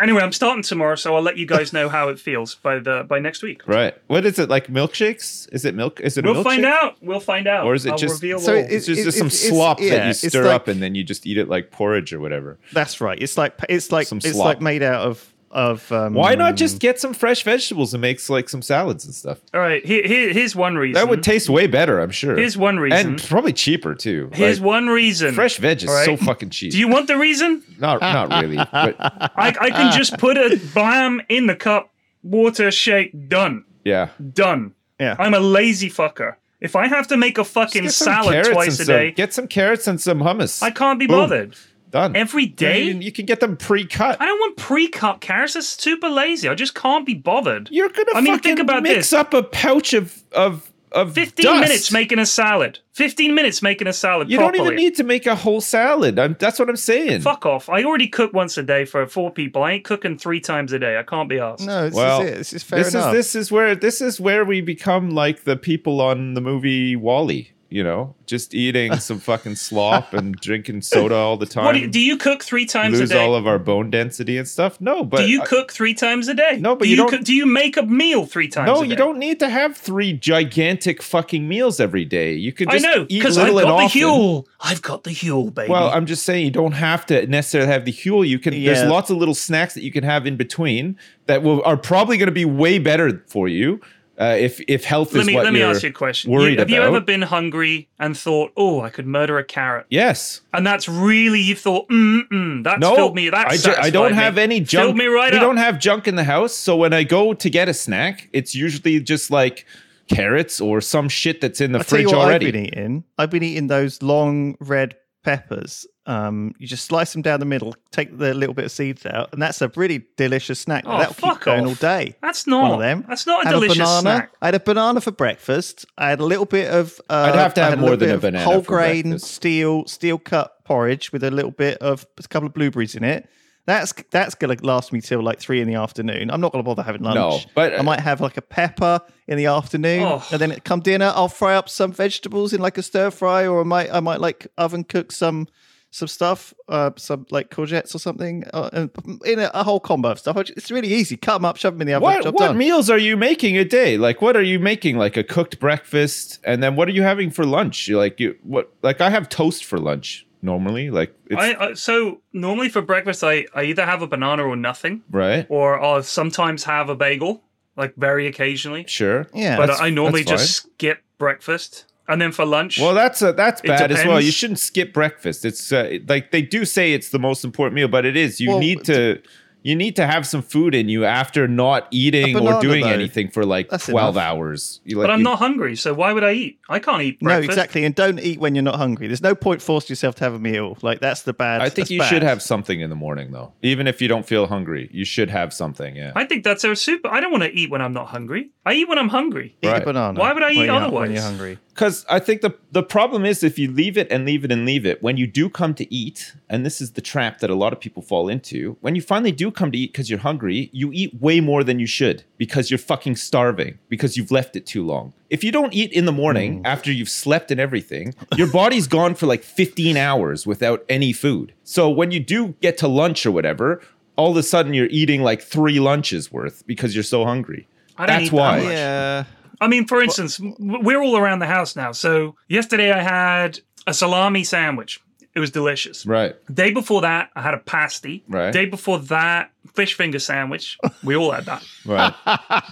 [0.00, 3.04] anyway, I'm starting tomorrow, so I'll let you guys know how it feels by the
[3.08, 3.62] by next week.
[3.66, 3.92] Right.
[4.06, 5.48] What is it like milkshakes?
[5.52, 5.98] Is it milk?
[6.00, 6.96] Is it a We'll find out.
[7.02, 7.66] We'll find out.
[7.66, 8.48] Or is it I'll just- So all.
[8.58, 10.80] it- It's just, It- just some it's- slop yeah, that you stir like- up and
[10.80, 12.58] then you just eat it like porridge or whatever.
[12.72, 13.18] That's right.
[13.20, 14.44] It's like it's like Some it's slop.
[14.46, 15.90] like made out of of.
[15.92, 19.38] Um, Why not just get some fresh vegetables and make like some salads and stuff?
[19.54, 20.94] all right, here, here, here's one reason.
[20.94, 22.36] That would taste way better, I'm sure.
[22.36, 23.06] Here's one reason.
[23.10, 24.30] and probably cheaper too.
[24.32, 25.34] Here's Like, one reason.
[25.34, 26.04] Fresh veg is All right?
[26.04, 26.72] so fucking cheap.
[26.72, 27.62] Do you want the reason?
[27.78, 28.96] not not really, but
[29.36, 31.90] I, I can just put a blam in the cup,
[32.22, 34.08] water, shake, done, yeah.
[34.32, 34.74] done.
[35.00, 35.14] Yeah.
[35.18, 36.34] I'm a lazy fucker.
[36.60, 39.46] If I have to make a fucking salad twice and a some- day, Get some
[39.46, 40.60] carrots and some hummus.
[40.60, 41.18] I can't be Boom.
[41.20, 41.54] bothered.
[41.90, 42.82] Done Every day?
[42.82, 44.20] You, you can get them pre-cut.
[44.20, 45.54] I don't want pre-cut carrots.
[45.54, 46.48] That's super lazy.
[46.48, 47.68] I just can't be bothered.
[47.70, 49.12] You're gonna I mean, fucking think about mix this.
[49.12, 51.60] up a pouch of of of 15 dust.
[51.60, 52.78] minutes making a salad.
[52.94, 54.58] 15 minutes making a salad You properly.
[54.58, 56.18] don't even need to make a whole salad.
[56.18, 57.20] I'm, that's what I'm saying.
[57.20, 57.68] Fuck off.
[57.68, 59.62] I already cook once a day for four people.
[59.62, 60.98] I ain't cooking three times a day.
[60.98, 61.66] I can't be asked.
[61.66, 62.34] No, this Well, is it.
[62.38, 63.08] This is fair this enough.
[63.08, 66.96] is this is where this is where we become like the people on the movie
[66.96, 67.50] WALL-E.
[67.70, 71.66] You know, just eating some fucking slop and drinking soda all the time.
[71.66, 73.22] What do you, do you cook three times lose a day?
[73.22, 74.80] all of our bone density and stuff.
[74.80, 76.56] No, but do you I- cook three times a day?
[76.58, 78.68] No, but do you don't- cook- do you make a meal three times?
[78.68, 82.32] no, you don't need to have three gigantic fucking meals every day.
[82.32, 84.00] You I just know eat because I've got the often.
[84.00, 84.46] Huel.
[84.60, 85.70] I've got the Huel, baby.
[85.70, 88.26] Well, I'm just saying you don't have to necessarily have the Huel.
[88.26, 88.54] You can.
[88.54, 88.72] Yeah.
[88.72, 92.16] There's lots of little snacks that you can have in between that will are probably
[92.16, 93.80] going to be way better for you
[94.20, 96.30] uh, if if health let is me what let me you're ask you a question.
[96.32, 99.86] You- Worried have you ever been hungry and thought, "Oh, I could murder a carrot,"
[99.90, 100.40] Yes.
[100.52, 103.90] and that's really you thought, "Mm, mm that's No, filled me." That I, ju- I
[103.90, 104.42] don't satisfied have me.
[104.42, 104.84] any junk.
[104.86, 105.42] Filled me right we up.
[105.44, 108.54] don't have junk in the house, so when I go to get a snack, it's
[108.54, 109.64] usually just like
[110.08, 112.46] carrots or some shit that's in the I'll tell fridge you what already.
[112.46, 113.04] I've been eating.
[113.18, 115.86] I've been eating those long red peppers.
[116.08, 119.28] Um, you just slice them down the middle, take the little bit of seeds out,
[119.34, 120.84] and that's a really delicious snack.
[120.86, 121.68] Oh, That'll fuck keep going off.
[121.68, 122.16] all day.
[122.22, 122.62] That's not.
[122.62, 123.04] One of them.
[123.06, 124.00] That's not a Had delicious banana.
[124.00, 124.32] snack.
[124.40, 125.84] I had a banana for breakfast.
[125.98, 126.98] I had a little bit of.
[127.10, 129.02] Uh, I'd have to have more little than bit a of banana Whole for grain
[129.10, 129.32] breakfast.
[129.34, 133.28] steel steel cut porridge with a little bit of a couple of blueberries in it.
[133.66, 136.30] That's that's gonna last me till like three in the afternoon.
[136.30, 137.16] I'm not gonna bother having lunch.
[137.16, 140.24] No, but- I might have like a pepper in the afternoon, Oh.
[140.32, 143.60] and then come dinner, I'll fry up some vegetables in like a stir fry, or
[143.60, 145.48] I might I might like oven cook some
[145.90, 148.90] some stuff, uh, some like courgettes or something, uh, and
[149.24, 150.36] in a, a whole combo of stuff.
[150.36, 151.16] It's really easy.
[151.16, 152.24] Cut them up, shove them in the oven.
[152.24, 153.96] What what meals are you making a day?
[153.96, 154.98] Like what are you making?
[154.98, 157.88] Like a cooked breakfast, and then what are you having for lunch?
[157.88, 158.72] You like you what?
[158.82, 160.90] Like I have toast for lunch normally.
[160.90, 164.56] Like it's I, I, so normally for breakfast, I, I either have a banana or
[164.56, 165.46] nothing, right.
[165.48, 167.42] or I'll sometimes have a bagel,
[167.76, 168.84] like very occasionally.
[168.86, 169.26] Sure.
[169.34, 173.60] Yeah, but I normally just skip breakfast, and then for lunch, Well, that's uh, that's
[173.60, 174.20] bad as well.
[174.20, 175.44] You shouldn't skip breakfast.
[175.44, 178.40] It's uh, like they do say it's the most important meal, but it is.
[178.40, 179.20] You Well, need to
[179.64, 182.90] you need to have some food in you after not eating or doing though.
[182.90, 184.24] anything for like That's twelve enough.
[184.24, 184.80] hours.
[184.84, 186.60] You, but I'm you- not hungry, so why would I eat?
[186.68, 187.84] I can't eat No, exactly.
[187.84, 189.08] And don't eat when you're not hungry.
[189.08, 190.78] There's no point forcing yourself to have a meal.
[190.80, 191.60] Like that's the bad.
[191.60, 192.08] I think you bad.
[192.08, 193.52] should have something in the morning though.
[193.62, 195.96] Even if you don't feel hungry, you should have something.
[195.96, 196.12] Yeah.
[196.14, 197.08] I think that's a super.
[197.08, 198.50] I don't want to eat when I'm not hungry.
[198.64, 199.56] I eat when I'm hungry.
[199.60, 199.82] Eat Right.
[199.82, 200.18] a banana.
[200.20, 201.08] Why would I eat when otherwise?
[201.08, 201.58] when you're hungry?
[201.78, 204.66] Because I think the the problem is if you leave it and leave it and
[204.66, 207.54] leave it, when you do come to eat, and this is the trap that a
[207.54, 210.70] lot of people fall into, when you finally do come to eat because you're hungry,
[210.72, 214.66] you eat way more than you should because you're fucking starving because you've left it
[214.66, 215.12] too long.
[215.30, 216.66] If you don't eat in the morning mm.
[216.66, 221.54] after you've slept and everything, your body's gone for like 15 hours without any food.
[221.62, 223.80] So when you do get to lunch or whatever,
[224.16, 227.68] all of a sudden you're eating like three lunches worth because you're so hungry.
[227.96, 228.58] I don't That's eat that why.
[228.62, 228.72] much.
[228.72, 229.24] Yeah.
[229.60, 231.92] I mean, for instance, we're all around the house now.
[231.92, 235.00] So yesterday I had a salami sandwich.
[235.34, 236.04] It was delicious.
[236.06, 236.34] Right.
[236.52, 238.24] Day before that, I had a pasty.
[238.28, 238.52] Right.
[238.52, 240.76] Day before that, fish finger sandwich.
[241.04, 241.62] We all had that.
[241.84, 242.12] Right.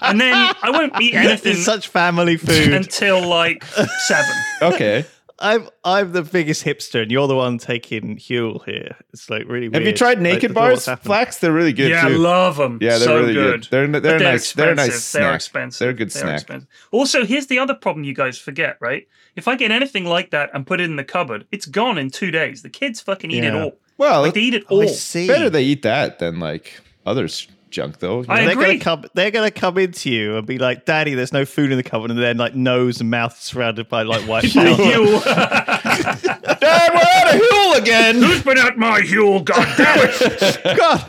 [0.01, 2.73] And then I won't eat anything It's such family food.
[2.73, 4.35] until like seven.
[4.63, 5.05] Okay.
[5.39, 8.97] I'm I'm the biggest hipster, and you're the one taking Huel here.
[9.13, 9.69] It's like really.
[9.73, 10.99] Have you tried naked I don't know what's bars?
[11.01, 12.15] Flax, they're really good yeah, too.
[12.15, 12.79] I love them.
[12.81, 13.61] Yeah, they're so really good.
[13.63, 13.69] good.
[13.71, 15.13] They're- But they're nice- they're a nice expensive.
[15.21, 15.35] They're snack.
[15.35, 15.79] expensive.
[15.79, 16.35] They're a good They're snack.
[16.41, 16.69] expensive.
[16.91, 19.07] Also, here's the other problem you guys forget, right?
[19.37, 22.09] If I get anything like that and put it in the cupboard, it's gone in
[22.11, 22.63] two days.
[22.63, 23.73] The kids fucking eat it all.
[23.99, 24.83] well, Like they eat it all.
[24.83, 25.27] I see.
[25.27, 28.21] better they eat that than like others junk though.
[28.23, 28.45] you I know?
[28.47, 28.67] they're agree.
[28.79, 29.05] gonna come.
[29.15, 32.11] They're gonna come into you and be like, "Daddy, there's no food in the cupboard,"
[32.11, 34.71] and then like nose and mouth surrounded by like white powder.
[34.71, 38.17] You- Dad, we're out of Huel again.
[38.17, 39.45] Who's been at my Huel?
[39.45, 40.63] God damn it!
[40.77, 41.05] God,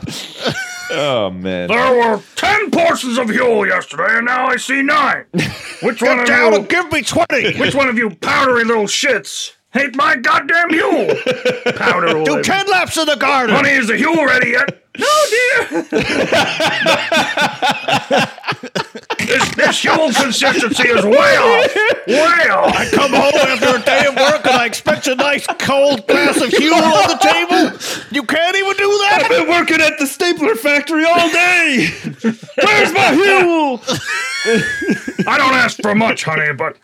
[0.91, 1.67] oh man.
[1.69, 5.25] There were ten portions of Huel yesterday, and now I see nine.
[5.81, 6.61] Which one of you?
[6.67, 7.57] give me twenty.
[7.59, 11.75] Which one of you powdery little shits hate my goddamn Huel?
[11.77, 12.41] Powder all over.
[12.41, 13.55] ten laps in the garden.
[13.55, 14.83] Honey, is the Huel ready yet?
[14.97, 15.81] No, dear.
[19.27, 21.75] this, this consistency is way off.
[22.07, 22.75] Way off.
[22.75, 26.37] I come home after a day of work and I expect a nice cold glass
[26.41, 27.71] of Huel on the table.
[28.11, 29.23] You can't even do that.
[29.23, 31.89] I've been working at the stapler factory all day.
[32.23, 33.81] Where's my Huel?
[35.27, 36.77] I don't ask for much, honey, but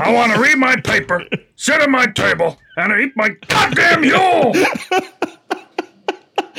[0.00, 1.24] I want to read my paper,
[1.56, 4.54] sit at my table, and eat my goddamn Huel.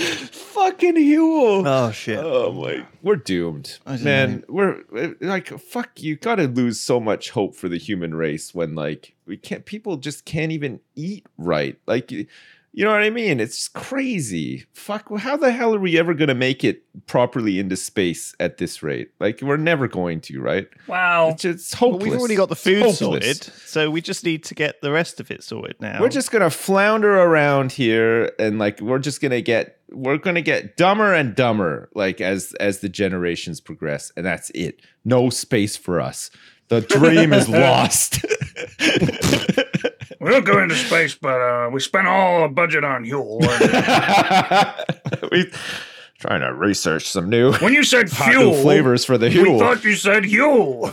[0.06, 1.64] Fucking Huel.
[1.66, 2.20] Oh shit.
[2.20, 4.44] Oh my, we're doomed, man.
[4.48, 4.84] We're
[5.22, 6.02] like, fuck.
[6.02, 9.66] You got to lose so much hope for the human race when like we can't.
[9.66, 11.78] People just can't even eat right.
[11.88, 12.26] Like, you
[12.74, 13.42] you know what I mean?
[13.42, 14.66] It's crazy.
[14.72, 15.14] Fuck.
[15.20, 19.12] How the hell are we ever gonna make it properly into space at this rate?
[19.20, 20.70] Like, we're never going to, right?
[20.88, 21.32] Wow.
[21.32, 22.10] It's just Well, hopeless.
[22.12, 23.00] we've already got the food hopeless.
[23.00, 26.00] sorted, so we just need to get the rest of it sorted now.
[26.00, 30.78] We're just gonna flounder around here, and like we're just gonna get we're gonna get
[30.78, 34.82] dumber and dumber, like as as the generations progress, and that's it.
[35.06, 36.32] No space for us.
[36.70, 38.24] The dream is lost.
[40.22, 43.40] We don't go into space, but uh, we spent all our budget on fuel.
[45.32, 45.52] we
[46.22, 49.60] trying to research some new when you said fuel, flavors for the Huel, we Huel.
[49.60, 50.92] thought you said fuel.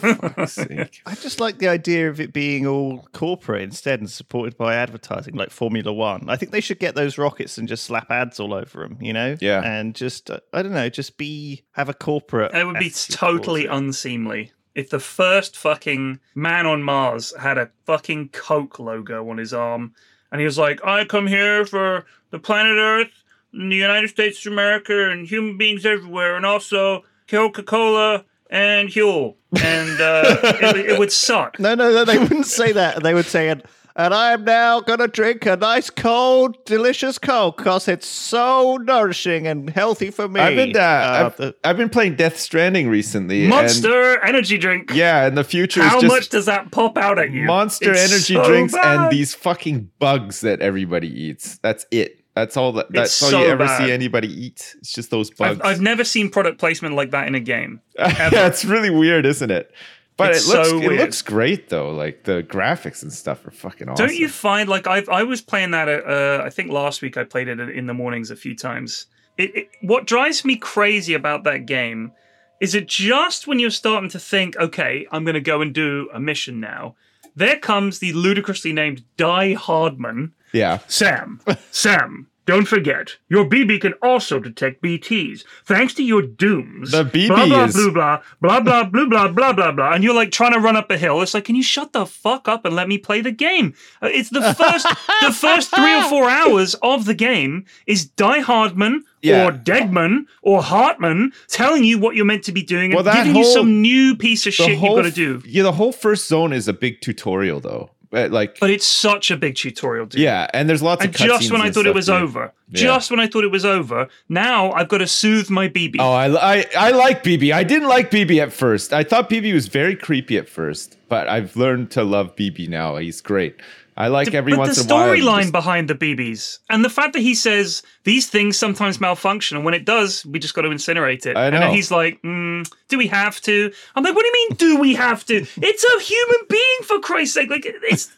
[1.06, 5.34] I just like the idea of it being all corporate instead and supported by advertising,
[5.34, 6.28] like Formula One.
[6.28, 9.12] I think they should get those rockets and just slap ads all over them, you
[9.12, 9.36] know?
[9.40, 9.62] Yeah.
[9.62, 12.54] And just, uh, I don't know, just be, have a corporate.
[12.54, 18.30] it would be totally unseemly if the first fucking man on Mars had a fucking
[18.30, 19.92] Coke logo on his arm
[20.30, 24.44] and he was like, I come here for the planet Earth and the United States
[24.46, 29.34] of America and human beings everywhere and also Coca Cola and Huel.
[29.62, 31.58] And uh, it, it would suck.
[31.58, 33.02] No, no, no, they wouldn't say that.
[33.02, 33.62] They would say, and,
[33.96, 38.76] and I am now going to drink a nice, cold, delicious Coke because it's so
[38.82, 40.40] nourishing and healthy for me.
[40.40, 43.40] I've been uh, I've, I've been playing Death Stranding recently.
[43.40, 44.92] and- Monster energy drink.
[44.94, 47.44] yeah, and the future How is just much does that pop out at you?
[47.44, 49.00] Monster It's energy so drinks bad.
[49.04, 51.58] and these fucking bugs that everybody eats.
[51.58, 52.24] That's it.
[52.38, 52.90] That's all that.
[52.90, 53.78] That's all so you ever bad.
[53.78, 54.74] see anybody eat.
[54.78, 55.60] It's just those bugs.
[55.60, 57.80] I've, I've never seen product placement like that in a game.
[57.96, 59.72] That's really weird, isn't it?
[60.16, 61.90] But It's it looks so it looks great though.
[61.90, 64.06] Like the graphics and stuff are fucking awesome.
[64.06, 67.24] Don't you find like I I was playing that uh, I think last week I
[67.24, 69.06] played it in the mornings a few times.
[69.36, 72.12] It, it what drives me crazy about that game
[72.60, 76.08] is it just when you're starting to think, okay, I'm going to go and do
[76.12, 76.96] a mission now.
[77.36, 80.34] There comes the ludicrously named Die Hardman.
[80.52, 80.78] Yeah.
[80.86, 85.44] Sam, Sam, don't forget, your BB can also detect BTs.
[85.66, 86.92] Thanks to your dooms.
[86.92, 89.92] The BB blah, blah, is- blah, blah, blah, blah, blah, blah, blah, blah, blah.
[89.92, 91.20] And you're like trying to run up a hill.
[91.20, 93.74] It's like, can you shut the fuck up and let me play the game?
[94.00, 94.86] Uh, It's the first,
[95.20, 99.44] the first three or four hours of the game is Die Hardman Yeah.
[99.46, 103.24] or Deadman or Hartman telling you what you're meant to be doing and Well, that
[103.26, 105.42] giving you some new piece of shit you've got to do.
[105.44, 107.90] Yeah, the whole first zone is a big tutorial though.
[108.10, 110.20] But like But it's such a big tutorial, dude.
[110.22, 112.12] yeah, and there's lots And of just when I thought it was too.
[112.12, 112.80] over, Yeah.
[112.80, 115.96] just when I thought it was over, now I've got to soothe my BB.
[115.98, 117.52] Oh, I, I I like BB.
[117.52, 118.94] I didn't like BB at first.
[118.94, 122.96] I thought BB was very creepy at first, but I've learned to love BB now.
[122.96, 123.56] He's great.
[124.00, 125.10] I like every but once in a while.
[125.10, 129.00] the storyline just- behind the BBs and the fact that he says these things sometimes
[129.00, 131.36] malfunction, and when it does, we just got to incinerate it.
[131.36, 131.72] I And then know.
[131.72, 134.56] he's like, mm, "Do we have to?" I'm like, "What do you mean?
[134.56, 135.44] Do we have to?
[135.60, 137.50] It's a human being for Christ's sake!
[137.50, 138.08] Like it's."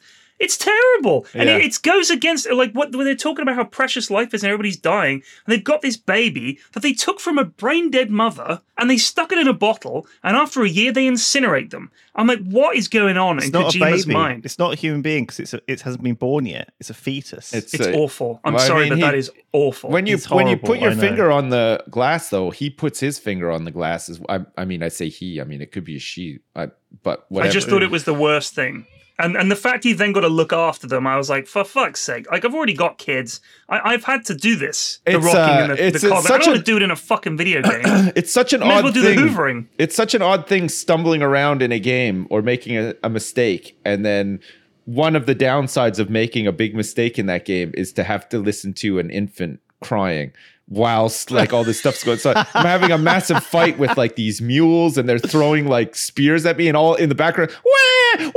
[0.41, 1.59] It's terrible, and Yeah.
[1.59, 4.49] it, it goes against like what when they're talking about how precious life is and
[4.51, 8.63] everybody's dying, and they've got this baby that they took from a brain dead mother
[8.79, 11.91] and they stuck it in a bottle, and after a year they incinerate them.
[12.17, 14.15] I'm like, what is going on it's in not a Kojima's baby.
[14.15, 14.45] mind?
[14.47, 16.73] It's not a human being because it's a, it hasn't been born yet.
[16.81, 17.53] It's a fetus.
[17.53, 18.41] It's It's uh, awful.
[18.43, 19.91] I'm well, I sorry, mean, but he- that is awful.
[19.91, 23.19] when you It's when you put your finger on the glass though he puts his
[23.19, 25.83] finger on the glass as I, I mean i say he i mean it could
[25.85, 26.69] be a she I,
[27.03, 28.87] but whatever I just thought it was the worst thing.
[29.21, 31.63] And and the fact you've then got to look after them, I was like, for
[31.65, 32.31] fuck's sake!
[32.31, 33.41] Like I've already got kids.
[33.69, 35.01] I, I've had to do this.
[35.05, 36.19] The It's, rocking uh, and the, it's- the it's car.
[36.19, 38.13] I such don't a- want to do it in a fucking video game.
[38.17, 39.67] it's such an odd well do thing the hoovering.
[39.79, 43.79] it's such an odd thing stumbling around in a game or making a, a mistake
[43.85, 44.41] and then
[44.87, 48.29] one of the downsides of making a big mistake in that game is to have
[48.31, 50.33] to listen to an infant crying
[50.71, 54.41] whilst like all this stuff's going so i'm having a massive fight with like these
[54.41, 58.31] mules and they're throwing like spears at me and all in the background wah, wah,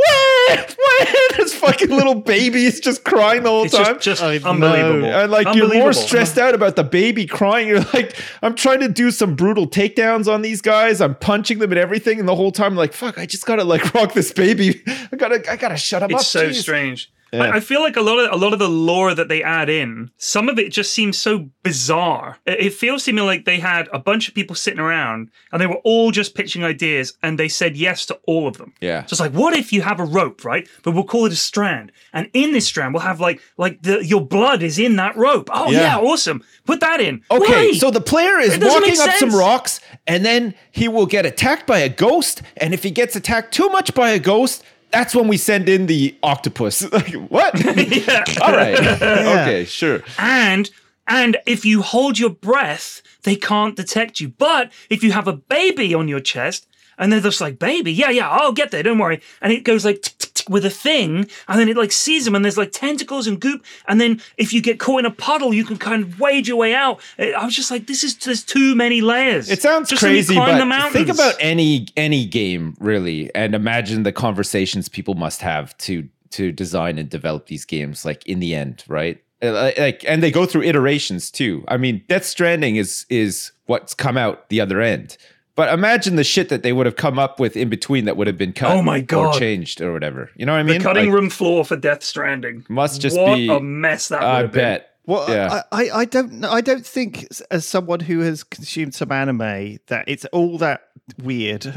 [0.58, 1.06] wah,
[1.38, 5.06] this fucking little baby is just crying the whole It's time just, just I've unbelievable.
[5.06, 7.68] and like you're more stressed out about the baby crying.
[7.68, 11.02] You're like, I'm trying to do some brutal takedowns on these guys.
[11.02, 13.64] I'm punching them and everything, and the whole time, I'm like, fuck, I just gotta
[13.64, 14.82] like rock this baby.
[15.12, 16.22] I gotta, I gotta shut him up.
[16.22, 16.56] It's so Jeez.
[16.62, 17.12] strange.
[17.34, 17.44] Yeah.
[17.44, 19.70] I, I feel like a lot of a lot of the lore that they add
[19.70, 22.38] in, some of it just seems so bizarre.
[22.46, 25.60] It, it feels to me like they had a bunch of people sitting around and
[25.62, 28.74] they were all just pitching ideas and they said yes to all of them.
[28.82, 29.02] Yeah.
[29.06, 30.68] So it's like, what if you have a rope, right?
[30.84, 34.06] But we'll call it a strand, and in this strand we'll have like like the
[34.06, 35.50] your blood is in that rope.
[35.52, 35.82] Oh Yeah.
[35.82, 36.44] yeah, awesome.
[36.66, 37.24] Put that in.
[37.32, 37.74] Okay, Why?
[37.74, 41.80] so the player is walking up some rocks, and then he will get attacked by
[41.80, 42.42] a ghost.
[42.58, 44.64] And if he gets attacked too much by a ghost,
[44.94, 46.90] that's when we send in the octopus.
[46.92, 47.54] like what?
[48.08, 48.24] yeah.
[48.42, 48.80] All right.
[49.02, 50.04] Okay, sure.
[50.18, 50.70] and
[51.08, 55.34] and if you hold your breath they can't detect you but if you have a
[55.34, 56.66] baby on your chest
[56.98, 59.84] and they're just like baby yeah yeah i'll get there don't worry and it goes
[59.84, 62.58] like tick, tick, tick with a thing and then it like sees them and there's
[62.58, 65.78] like tentacles and goop and then if you get caught in a puddle you can
[65.78, 69.02] kind of wade your way out i was just like this is there's too many
[69.02, 73.56] layers It sounds Just crazy, climb the but think about any any game really, and
[73.56, 78.06] imagine the conversations people must have to to design and develop these games.
[78.06, 79.22] Like in the end, right?
[79.42, 81.64] Uh, Like, and they go through iterations too.
[81.68, 85.18] I mean, Death Stranding is is what's come out the other end.
[85.56, 88.26] But imagine the shit that they would have come up with in between that would
[88.28, 89.36] have been cut Oh my God.
[89.36, 90.32] or changed or whatever.
[90.36, 90.80] You know what I mean?
[90.80, 94.08] The cutting Like, room floor for Death Stranding must just be what be a mess
[94.08, 94.82] that would I have been.
[95.06, 95.64] Well, Yeah.
[95.72, 96.50] I, I, I don't know.
[96.50, 100.82] I don't think, as someone who has consumed some anime, that it's all that
[101.22, 101.66] weird.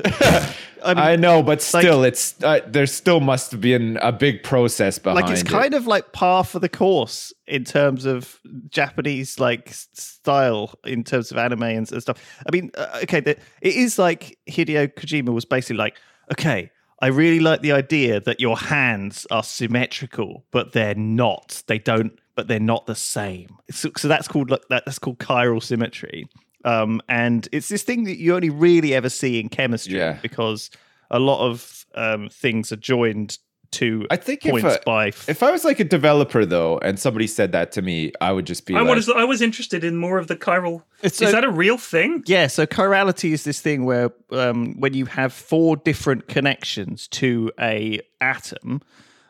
[0.84, 4.12] I mean, I know, but like- still, it's uh, there still must have been a
[4.12, 5.48] big process behind like it's it.
[5.48, 8.38] kind of like par for the course in terms of
[8.70, 12.18] Japanese like style in terms of anime and, s- stuff.
[12.46, 15.96] I mean, uh, okay, the, it is like Hideo Kojima was basically like,
[16.32, 16.70] okay,
[17.00, 21.62] I really like the idea that your hands are symmetrical, but they're not.
[21.66, 23.56] They don't, but they're not the same.
[23.70, 26.26] So, so that's called like that, that's called chiral symmetry.
[26.64, 30.18] Um, and it's this thing that you only really ever see in chemistry Yeah.
[30.22, 30.70] because
[31.10, 33.38] a lot of um, things are joined
[33.72, 37.26] to I think if I- by If I was like a developer though, and somebody
[37.26, 39.96] said that to me, I would just be I like, was I was interested in
[39.96, 40.82] more of the chiral.
[41.02, 42.22] It's is so- that a real thing?
[42.26, 47.50] Yeah, so chirality is this thing where um, when you have four different connections to
[47.60, 48.82] a atom,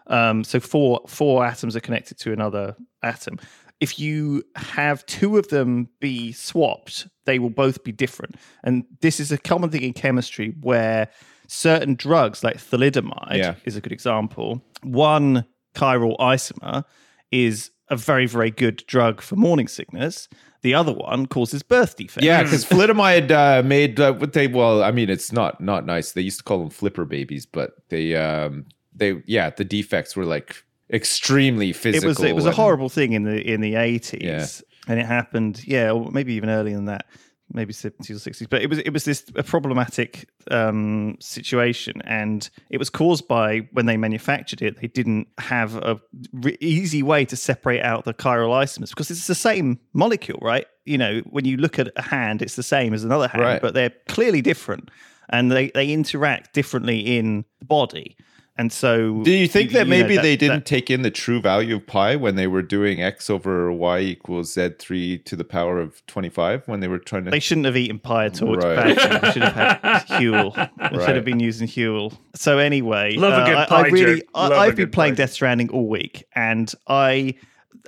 [0.09, 3.39] um, so four four atoms are connected to another atom.
[3.78, 8.37] If you have two of them be swapped, they will both be different.
[8.64, 11.09] And this is a common thing in chemistry where
[11.47, 13.55] certain drugs, like thalidomide, Yeah.
[13.64, 14.62] is a good example.
[14.82, 15.44] One
[15.74, 16.84] chiral isomer
[17.30, 20.28] is a very, very good drug for morning sickness.
[20.62, 22.24] The other one causes birth defects.
[22.24, 26.12] Yeah, because thalidomide uh, made uh, what they well, I mean, it's not not nice.
[26.12, 30.24] They used to call them flipper babies, but they um they yeah, the defects were
[30.24, 32.09] like extremely it physical.
[32.09, 34.47] was it was a horrible thing in the in the eighties, Yeah.
[34.88, 35.62] and it happened.
[35.66, 37.07] Yeah, or maybe even earlier than that,
[37.53, 38.49] maybe seventies or sixties.
[38.49, 43.68] But it was it was this a problematic um, situation, and it was caused by
[43.72, 44.80] when they manufactured it.
[44.80, 46.01] They didn't have a
[46.32, 50.66] re- easy way to separate out the chiral isomers because it's the same molecule, right?
[50.84, 53.62] You know, when you look at a hand, it's the same as another hand, Right.
[53.62, 54.90] but they're clearly different,
[55.30, 58.16] and they they interact differently in the body.
[58.59, 61.40] And so, Do you think that know, maybe they that- didn't take in the true
[61.42, 65.78] value of pi when they were doing x over y equals z3 to the power
[65.78, 68.54] of 25 when they were trying to They shouldn't have eaten pie at all.
[68.54, 69.22] It's bad.
[69.22, 70.54] They should have had Huel.
[70.90, 72.16] They should have been using Huel.
[72.34, 74.28] So anyway, Love a good uh, I- I, pie really, joke.
[74.34, 77.34] I, Love a I've been good playing pie Death Stranding all week, and I,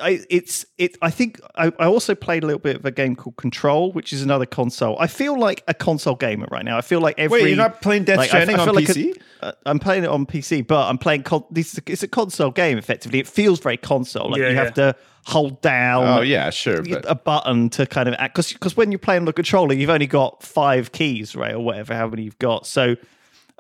[0.01, 0.97] I, it's it.
[1.03, 4.13] I think I, I also played a little bit of a game called Control, which
[4.13, 4.97] is another console.
[4.99, 6.79] I feel like a console gamer right now.
[6.79, 7.43] I feel like every.
[7.43, 9.23] Wait, you're not playing Death like, I- I Stranding feel on like PC?
[9.41, 11.23] uh, I'm playing it on PC, but I'm playing.
[11.23, 12.79] Con- this is a, it's a console game.
[12.79, 14.31] Effectively, it feels very console.
[14.31, 14.65] Like Yeah, you yeah.
[14.65, 14.97] have to
[15.27, 18.91] hold down Oh yeah, sure, but a button to kind of act because because when
[18.93, 22.39] you're playing the controller, you've only got five keys, right, or whatever, how many you've
[22.39, 22.67] got.
[22.67, 22.97] So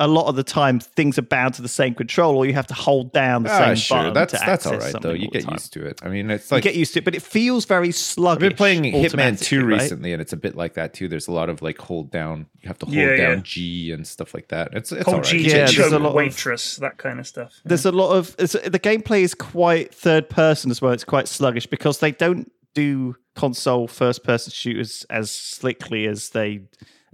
[0.00, 2.66] a lot of the time, things are bound to the same control, or you have
[2.68, 4.14] to hold down the ah, same sure, button.
[4.14, 5.14] that's to that's all access right something though.
[5.14, 6.00] You all get used to it.
[6.04, 8.44] I mean, it's like You get used to it, but it feels very sluggish.
[8.44, 9.80] I've been playing Hitman 2 automatically, right?
[9.82, 11.08] recently, and it's a bit like that too.
[11.08, 12.46] There's a lot of like hold down.
[12.60, 13.42] You have to hold Yeah, down yeah.
[13.42, 14.70] G and stuff like that.
[14.72, 15.28] It's it's Whole all right.
[15.28, 17.54] G Yeah, there's a lot of- waitress, that kind of stuff.
[17.64, 20.92] There's a lot of it's, the gameplay is quite third person as well.
[20.92, 26.60] It's quite sluggish because they don't do console first person shooters as slickly as they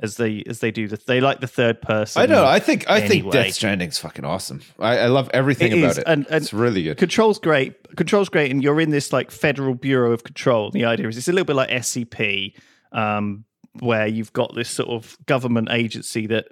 [0.00, 0.88] as they as they do.
[0.88, 2.22] The, they like the third person.
[2.22, 2.44] I know.
[2.44, 3.30] I think I think anyway.
[3.30, 4.60] Death Stranding's fucking awesome.
[4.78, 6.04] I, I love everything It about is, it.
[6.06, 6.96] and- and it's really good.
[6.98, 7.96] Control's great.
[7.96, 10.70] Control's great, and you're in this like federal bureau of control.
[10.70, 12.54] The idea is it's a little bit like SCP,
[12.92, 13.44] um,
[13.80, 16.46] where you've got this sort of government agency that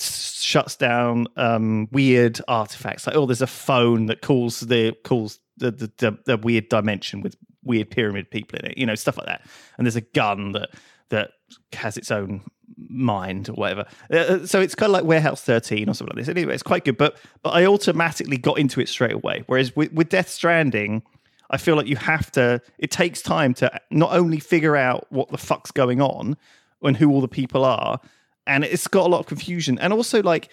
[0.00, 3.06] shuts down um, weird artifacts.
[3.06, 7.20] Like, oh, there's a phone that calls the calls the, the the the weird dimension
[7.20, 8.78] with weird pyramid people in it.
[8.78, 9.42] You know, stuff like that.
[9.76, 10.70] And there's a gun that
[11.10, 11.30] that
[11.72, 12.42] has its own
[12.76, 13.86] mind or whatever.
[14.10, 16.28] Uh, so it's kind of like Warehouse 13 or something like this.
[16.28, 19.44] Anyway, it's quite good, but but I automatically got into it straight away.
[19.46, 21.02] Whereas with, with Death Stranding,
[21.50, 22.60] I feel like you have to.
[22.78, 26.36] It takes time to not only figure out what the fuck's going on
[26.82, 28.00] and who all the people are,
[28.46, 30.50] and it's got a lot of confusion, and also like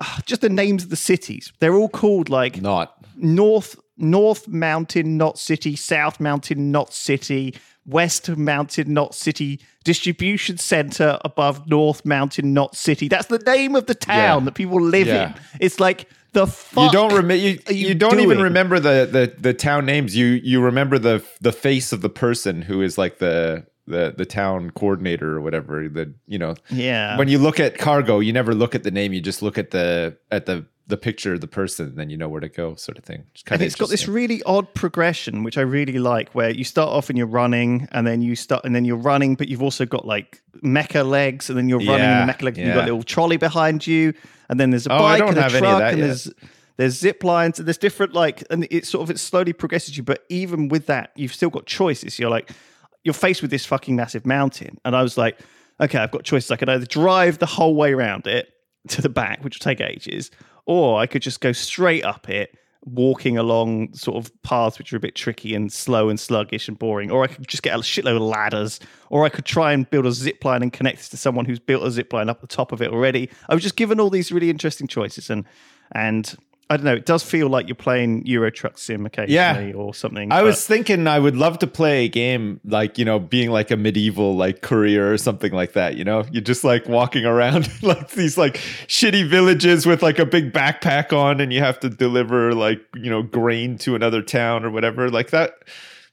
[0.00, 1.52] ah, just the names of the cities.
[1.60, 2.94] They're all called like Not.
[3.16, 5.76] North North Mountain, Knot city.
[5.76, 7.54] South Mountain, Knot city.
[7.88, 9.60] West Mountain, Knot city.
[9.84, 13.08] Distribution center above North Mountain, Knot city.
[13.08, 14.44] That's the name of the town Yeah.
[14.44, 15.28] that people live Yeah.
[15.28, 15.34] in.
[15.60, 16.84] It's like the fuck.
[16.84, 17.34] You don't remember.
[17.36, 20.14] You, you you don't even remember the, the the town names.
[20.14, 24.26] You you remember the the face of the person who is like the the the
[24.26, 25.88] town coordinator or whatever.
[25.88, 27.16] The you know Yeah.
[27.16, 29.14] when you look at cargo, you never look at the name.
[29.14, 32.28] You just look at the at the the picture of the person, then you know
[32.28, 33.24] where to go, sort of thing.
[33.34, 36.88] It's and it's got this really odd progression, which I really like, where you start
[36.90, 39.84] off and you're running, and then you start, and then you're running, but you've also
[39.86, 42.74] got like mecha legs, and then you're running Yeah, in the mecha legs, and you've
[42.74, 44.14] got a little trolley behind you,
[44.48, 46.06] and then there's a Oh, bike and a have any of truck, and yet.
[46.06, 46.30] there's
[46.78, 50.02] there's zip lines, and there's different like, and it sort of it slowly progresses you,
[50.02, 52.18] but even with that, you've still got choices.
[52.18, 52.50] You're like,
[53.04, 55.38] you're faced with this fucking massive mountain, and I was like.
[55.80, 56.50] okay, I've got choices.
[56.50, 58.52] I could either drive the whole way around it
[58.88, 60.28] to the back, which will take ages,
[60.68, 62.54] or I could just go straight up it,
[62.84, 66.78] walking along sort of paths which are a bit tricky and slow and sluggish and
[66.78, 69.88] boring, or I could just get a shitload of ladders, or I could try and
[69.88, 72.42] build a zip line and connect it to someone who's built a zip line up
[72.42, 73.30] the top of it already.
[73.48, 75.44] I was just given all these really interesting choices and
[75.92, 76.36] and
[76.70, 76.94] I don't know.
[76.94, 80.30] It does feel like you're playing Euro Truck Sim occasionally or something.
[80.30, 83.70] I was thinking I would love to play a game like, you know, being like
[83.70, 86.26] a medieval like courier or something like that, you know?
[86.30, 88.56] You're just like walking around like these like
[88.86, 93.08] shitty villages with like a big backpack on and you have to deliver like, you
[93.08, 95.10] know, grain to another town or whatever.
[95.10, 95.54] Like that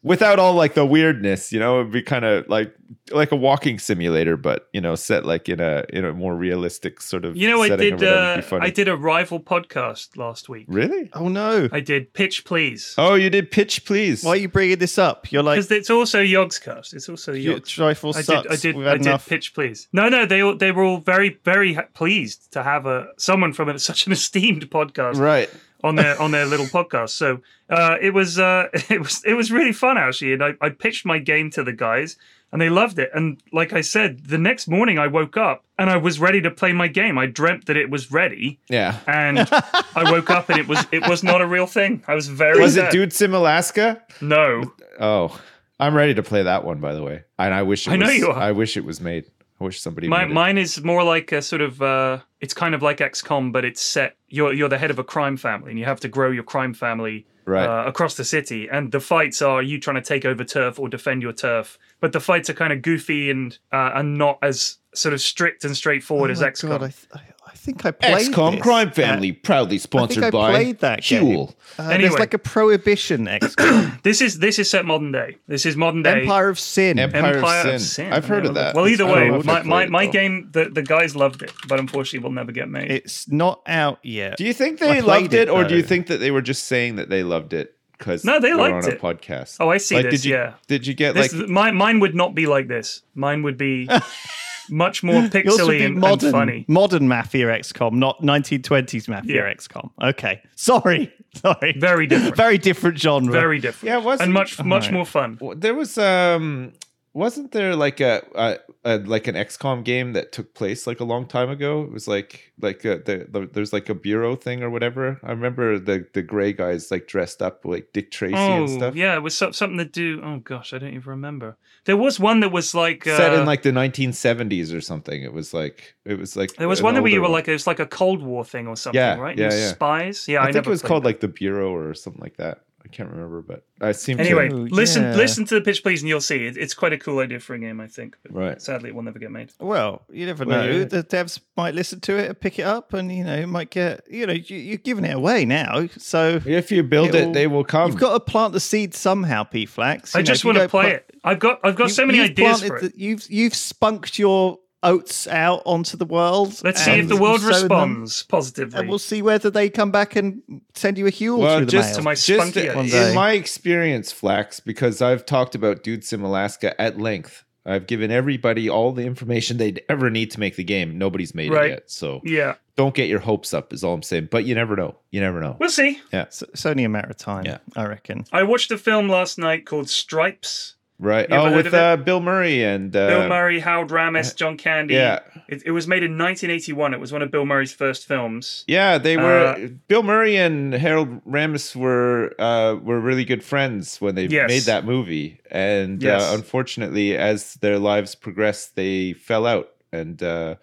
[0.06, 2.74] without all like the weirdness, you know, it'd be kind of like
[3.12, 7.01] like a walking simulator, but you know, set like in a in a more realistic
[7.01, 7.93] sort of You know, I did.
[7.95, 8.06] whatever.
[8.06, 8.66] Uh, It'd be funny.
[8.68, 10.66] I did a rival podcast last week.
[10.70, 11.10] Really?
[11.14, 11.68] Oh no!
[11.72, 14.24] I did Pitch Please Oh, you did pitch, please.
[14.24, 15.32] Why are you bringing this up?
[15.32, 16.93] You're like because it's also Yogscast.
[16.93, 17.68] It's also your Yogs.
[17.70, 18.47] trifle I did.
[18.51, 18.76] I did.
[18.78, 19.28] We've I did enough.
[19.28, 19.88] pitch, please.
[19.91, 23.76] No, no, they all, they were all very, very pleased to have a someone from
[23.80, 25.49] such an esteemed podcast right.
[25.86, 27.09] On their on their little podcast.
[27.11, 30.69] So uh, it was uh, it was it was really fun actually, and I, I
[30.69, 32.17] pitched my game to the guys,
[32.51, 33.09] and they loved it.
[33.13, 36.51] And like I said, the next morning I woke up and I was ready to
[36.51, 37.17] play my game.
[37.17, 38.99] I dreamt that it was ready, Yeah.
[39.07, 39.39] and
[39.95, 42.03] I woke up and it was it was not a real thing.
[42.07, 42.91] I was very Was it sad.
[42.91, 44.01] Dude Sim Alaska?
[44.21, 45.39] No, Oh,
[45.79, 46.79] I'm ready to play that one.
[46.79, 48.38] By the way, and I wish it I know you are.
[48.38, 49.25] I wish it was made.
[49.60, 50.08] I wish somebody.
[50.08, 53.64] My, mine is more like a sort of uh, it's kind of like XCOM, but
[53.64, 54.18] it's set.
[54.28, 56.74] You're you're the head of a crime family, and you have to grow your crime
[56.74, 57.68] family Right.
[57.68, 58.68] uh, across the city.
[58.68, 61.78] And the fights are you trying to take over turf or defend your turf.
[61.99, 65.64] But the fights are kind of goofy and uh, and not as sort of strict
[65.64, 66.70] and straightforward Oh as my XCOM.
[66.70, 67.24] God, I, th- I, I
[67.66, 68.61] think I played XCOM this.
[68.61, 71.47] Crime Uh, Family, proudly I sponsored think I by played that Huel.
[71.47, 71.55] game.
[71.80, 72.07] Uh, Anyway.
[72.09, 75.38] There's like a prohibition XCOM, This is this is set modern day.
[75.47, 76.22] This is modern day.
[76.22, 76.97] Empire of Sin.
[76.99, 78.13] Empire, Empire of Sin.
[78.13, 78.76] I've heard never of that.
[78.76, 81.51] Well, either way, don't know if my, my, my game, the, the guys loved it,
[81.68, 82.91] but unfortunately will never get made.
[82.91, 84.38] It's not out yet.
[84.38, 86.41] Do you think they played loved it, it, or do you think that they were
[86.41, 89.01] just saying that they loved it because No, they liked on a it.
[89.01, 89.57] podcast?
[89.59, 90.53] Oh, I see Like, this, Did you, yeah.
[90.68, 91.49] Did you get This, like?
[91.49, 93.01] mine, mine would not be like this.
[93.16, 93.88] Mine would be
[94.70, 96.66] much more Yours pixely be and, and modern, funny.
[96.68, 99.53] modern Mafia XCOM, not 1920s Mafia Yeah.
[99.53, 99.89] XCOM.
[100.01, 101.74] Okay, sorry, sorry.
[101.78, 102.36] Very different.
[102.36, 103.32] Very different genre.
[103.32, 103.88] Very different.
[103.91, 104.93] Yeah, it wasn't- and much much Alright.
[104.93, 105.39] more fun.
[105.57, 106.74] There was um
[107.13, 111.03] wasn't there like a, a, a like an XCOM game that took place like a
[111.03, 111.81] long time ago?
[111.81, 115.19] It was like like a, the, the there's like a bureau thing or whatever.
[115.23, 118.95] I remember the the gray guys like dressed up like Dick Tracy and Oh, stuff.
[118.95, 120.21] yeah, it was so- something to do.
[120.23, 121.57] Oh gosh, I don't even remember.
[121.86, 125.21] There was one that was like uh, Set in like the 1970s or something.
[125.23, 127.53] It was like it was like there was one that where you were like it
[127.53, 129.38] was like a Cold War thing or something, Yeah, right?
[129.38, 129.69] yeah, yeah.
[129.71, 130.27] Spies.
[130.27, 131.07] Yeah, I, I, think it was called that.
[131.07, 132.61] like the bureau or something like that.
[132.86, 135.15] I can't remember, but I seem Anyway, to listen yeah.
[135.15, 136.45] listen to the pitch, please, and you'll see.
[136.45, 138.15] It, it's quite a cool idea for a game, I think.
[138.21, 138.61] But Right.
[138.61, 139.51] Sadly, it will never get made.
[139.59, 140.71] Well, you never Well, know.
[140.71, 140.83] yeah.
[140.86, 143.71] The devs might listen to it and pick it up, and you know, it might
[143.71, 144.01] get.
[144.09, 147.63] You know, you, you're giving it away now, so if you build It'll- they will
[147.63, 147.89] come.
[147.91, 150.15] you've got to plant the seed somehow, P Flax.
[150.15, 151.09] I know, just want to play pla- it.
[151.23, 152.93] I've got I've got you- so many ideas planted for it.
[152.93, 156.61] the- you've you've spunked your oats out onto the world.
[156.63, 158.79] Let's see if the world you've them, responds positively.
[158.79, 160.41] and we'll see whether they come back and
[160.75, 161.95] send you a Huel well, through the just mail.
[161.97, 162.67] To my just spunky
[162.97, 167.43] in my experience, Flax, because I've talked about dudes in Alaska at length.
[167.67, 170.99] I've given everybody all the information they'd ever need to make the game.
[170.99, 171.65] Nobody's made Right.
[171.65, 173.73] it yet, so yeah, don't get your hopes up.
[173.73, 174.27] Is all I'm saying.
[174.29, 174.97] But you never know.
[175.09, 175.57] You never know.
[175.59, 175.99] we'll see.
[176.13, 177.57] It's, it's only a matter of time, Yeah.
[177.75, 178.25] I reckon.
[178.31, 180.75] I watched a film last night called Stripes.
[180.97, 181.29] Right?
[181.29, 184.93] You Oh, with uh, Bill Murray and uh, Bill Murray, Harold Ramis, John Candy.
[184.93, 185.19] yeah.
[185.49, 186.93] It, it was made in 1981.
[186.93, 188.63] It was one of Bill Murray's first films.
[188.67, 189.45] Yeah, they were.
[189.45, 194.47] Uh, Bill Murray and Harold Ramis were uh, were really good friends when they Yes.
[194.47, 196.23] made that movie, and Yes.
[196.23, 200.55] uh, unfortunately, as their lives progressed, they fell out, and uh,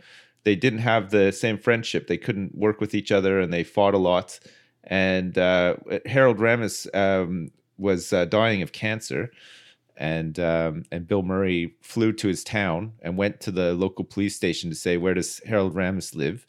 [0.45, 2.07] they didn't have the same friendship.
[2.07, 4.41] They couldn't work with each other, and they fought a lot.
[4.85, 5.77] And uh,
[6.07, 9.31] Harold Ramis um, was uh, dying of cancer,
[10.03, 14.35] and um, and Bill Murray flew to his town and went to the local police
[14.35, 16.45] station to say, "Where does Harold Ramis live?"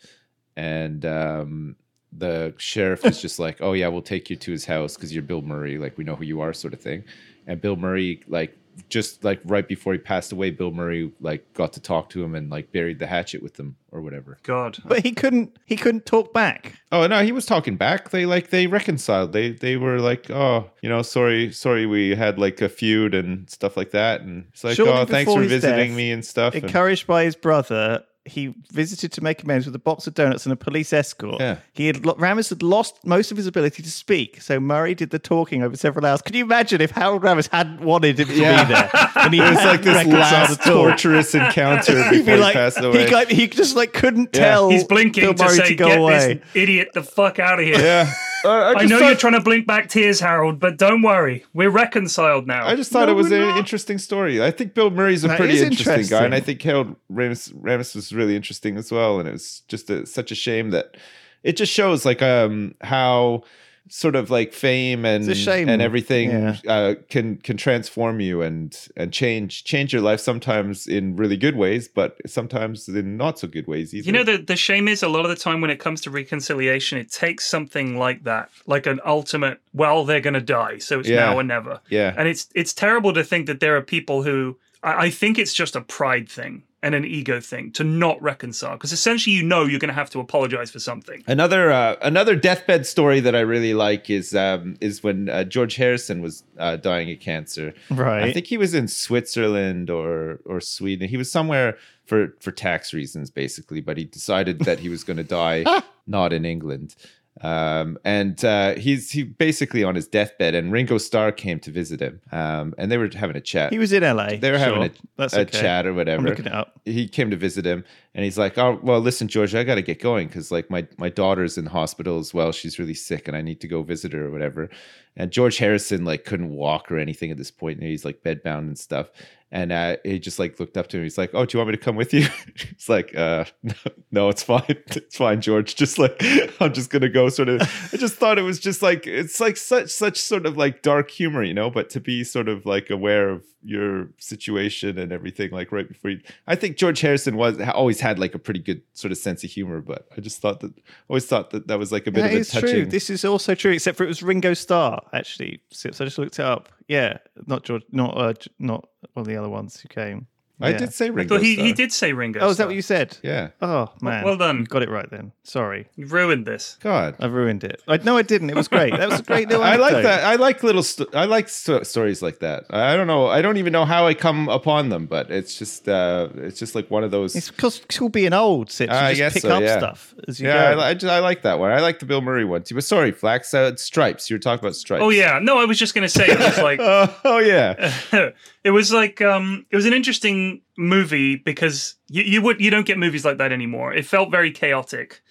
[0.58, 1.76] And um,
[2.12, 5.22] the sheriff was just like, "Oh yeah, we'll take you to his house because you're
[5.22, 7.04] Bill Murray, like we know who you are, sort of thing."
[7.45, 8.58] And Bill Murray, like
[8.89, 12.36] just like right before he passed away, Bill Murray like got to talk to him
[12.36, 14.38] and like buried the hatchet with him or whatever.
[14.43, 14.78] God.
[14.86, 15.57] But he couldn't.
[15.65, 16.74] He couldn't talk back.
[16.91, 18.09] Oh no, he was talking back.
[18.09, 19.34] They like they reconciled.
[19.34, 23.49] They they were like, oh, you know, sorry, sorry, we had like a feud and
[23.49, 24.21] stuff like that.
[24.21, 26.55] And it's like, Shortly oh, thanks before for his visiting death, me and stuff.
[26.55, 30.45] And- Encouraged by his brother, he visited to make amends with a box of donuts
[30.45, 31.41] and a police escort.
[31.41, 31.57] Yeah.
[31.74, 35.09] He had lo- Ramis had lost most of his ability to speak, so Murray did
[35.09, 36.21] the talking over several hours.
[36.21, 38.63] Can you imagine if Harold Ramis hadn't wanted him to Yeah.
[38.63, 38.89] be there?
[39.15, 42.53] And he It was like this reconciled last torturous encounter He'd before be he like,
[42.53, 43.07] passed away.
[43.07, 44.39] he, like, he just like couldn't Yeah.
[44.41, 44.69] tell.
[44.69, 46.34] He's blinking Bill to Murray say, to go "Get away.
[46.36, 48.09] this idiot the fuck out of here." yeah.
[48.46, 51.46] Uh, I, I know thought- you're trying to blink back tears, Harold, but don't worry,
[51.54, 52.66] we're reconciled now.
[52.66, 53.58] I just thought No, it was an not.
[53.58, 54.44] interesting story.
[54.44, 57.54] I think Bill Murray's a That pretty is interesting, guy, and I think Harold Ramis,
[57.54, 59.20] Ramis was really interesting as well.
[59.20, 60.98] And it was just a, such a shame that
[61.44, 63.44] it just shows like um how
[63.89, 65.67] sort of like fame and It's shame.
[65.69, 66.55] and everything Yeah.
[66.67, 71.55] uh, can can transform you and and change change your life sometimes in really good
[71.55, 74.05] ways, but sometimes in not so good ways either.
[74.05, 76.09] You know, the, the shame is a lot of the time when it comes to
[76.11, 80.99] reconciliation, it takes something like that, like an ultimate, well, they're going to die, so
[80.99, 81.17] it's Yeah.
[81.25, 81.79] now or never.
[81.89, 85.39] yeah, And it's it's terrible to think that there are people who, I, I think
[85.39, 89.41] it's just a pride thing and an ego thing to not reconcile, because essentially you
[89.41, 91.23] know you're going to have to apologize for something.
[91.25, 95.77] Another uh, another deathbed story that I really like is um, is when uh, George
[95.77, 97.73] Harrison was uh, dying of cancer.
[97.89, 98.23] Right.
[98.23, 101.07] I think he was in Switzerland or or Sweden.
[101.07, 103.79] He was somewhere for for tax reasons, basically.
[103.79, 105.63] But he decided that he was going to die
[106.05, 106.95] not in England.
[107.41, 111.99] Um, and uh, he's he basically on his deathbed, and Ringo Starr came to visit
[111.99, 113.71] him, um, and they were having a chat.
[113.73, 114.36] He was in LA.
[114.38, 115.59] they were having a, That's a okay.
[115.59, 116.79] chat or whatever looking it up.
[116.86, 117.84] he came to visit him
[118.16, 121.09] and he's like oh well listen george i gotta get going because like my, my
[121.09, 122.51] daughter's in hospital as well.
[122.51, 124.70] She's really sick and i need to go visit her or whatever.
[125.16, 127.80] And george harrison like couldn't walk or anything at this point.
[127.80, 129.09] And he's like bedbound and stuff.
[129.51, 131.03] And uh, he just like looked up to him.
[131.03, 132.28] He's like oh do you want me to come with you?
[132.55, 133.74] He's like uh no,
[134.11, 134.64] no it's fine.
[134.88, 135.76] It's fine george.
[135.76, 136.16] Just like
[136.59, 137.61] i'm just gonna go sort of.
[137.93, 141.09] I just thought it was just like it's like such such sort of like dark
[141.09, 141.70] humor you know?
[141.70, 146.11] But to be sort of like aware of your situation and everything like right before
[146.11, 149.43] you i think george harrison was always had like a pretty good sort of sense
[149.43, 150.74] of humor but i just thought that
[151.07, 152.86] always thought that that was like a bit That of a is touching true.
[152.86, 155.61] This is also true, except for it was Ringo Starr actually.
[155.72, 156.70] So I just looked it up.
[156.88, 160.28] Yeah, not George, not uh, not one of the other ones who came.
[160.64, 160.78] I Yeah.
[160.78, 162.39] did say ringo But he, he did say Ringo.
[162.39, 162.68] Oh, is that Starr.
[162.68, 163.18] what you said?
[163.22, 164.59] yeah Oh man, well done.
[164.59, 165.32] You got it right then.
[165.43, 166.78] Sorry, You've ruined this.
[166.82, 167.82] god I've ruined it.
[167.88, 168.49] I, no, I didn't.
[168.49, 168.91] It was great.
[168.97, 169.64] That was a great little.
[169.74, 170.24] I like that.
[170.24, 170.84] I like little.
[170.84, 172.64] St- I like sto- stories like that.
[172.70, 173.28] I don't know.
[173.28, 175.88] I don't even know how I come upon them, but it's just.
[175.89, 177.36] Uh, it's just like one of those.
[177.36, 178.91] It's because still being old, Sips.
[178.93, 179.78] You I just guess pick so, up yeah.
[179.78, 180.78] stuff as you yeah, I, go.
[180.80, 181.72] li- I, just, I like that one.
[181.72, 182.76] I like the Bill Murray one too.
[182.76, 183.53] But sorry, Flax.
[183.53, 184.30] Uh, stripes.
[184.30, 185.03] You were talking about stripes.
[185.03, 187.93] Oh yeah, no, I was just going to say it was like Oh, oh yeah.
[188.64, 192.86] it was like um it was an interesting movie because you, you would you don't
[192.86, 193.93] get movies like that anymore.
[193.93, 195.22] It felt very chaotic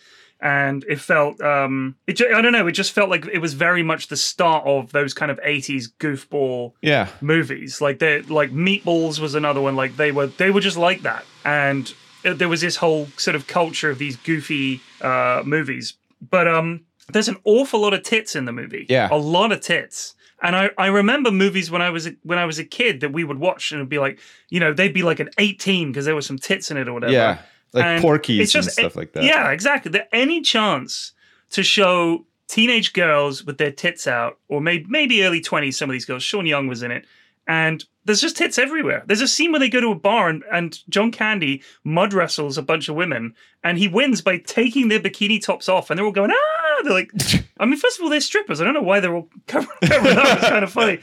[0.41, 3.55] and it felt um it ju- i don't know it just felt like it was
[3.55, 7.07] very much the start of those kind of 80s goofball Yeah.
[7.21, 7.81] movies.
[7.81, 11.25] Like they like meatballs was another one like they were they were just like that.
[11.45, 11.93] And
[12.25, 15.95] uh, there was this whole sort of culture of these goofy uh movies.
[16.21, 16.81] But um
[17.13, 18.87] there's an awful lot of tits in the movie.
[18.89, 19.09] Yeah.
[19.13, 22.45] a lot of tits and I, I remember movies when I was a, when I
[22.45, 24.19] was a kid that we would watch and it'd be like
[24.51, 26.93] you know they'd be like an 18 because there were some tits in it or
[26.95, 27.39] whatever Yeah.
[27.73, 29.25] Like And Porky's it's just- and stuff like that.
[29.25, 29.91] yeah, exactly.
[29.91, 31.13] There any chance
[31.51, 35.95] to show teenage girls with their tits out, or maybe maybe early twenties, some of
[35.95, 36.23] these girls.
[36.23, 37.07] Sean Young was in it,
[37.47, 39.03] and there's just tits everywhere.
[39.07, 42.59] There's a scene where they go to a bar and, and John Candy mud wrestles
[42.59, 43.35] a bunch of women,
[43.65, 46.62] and he wins by taking their bikini tops off, and they're all going ah.
[46.83, 47.11] They're like,
[47.59, 48.61] I mean, first of all, they're strippers.
[48.61, 50.39] I don't know why they're all covered, covered up.
[50.39, 50.99] It's kind of funny,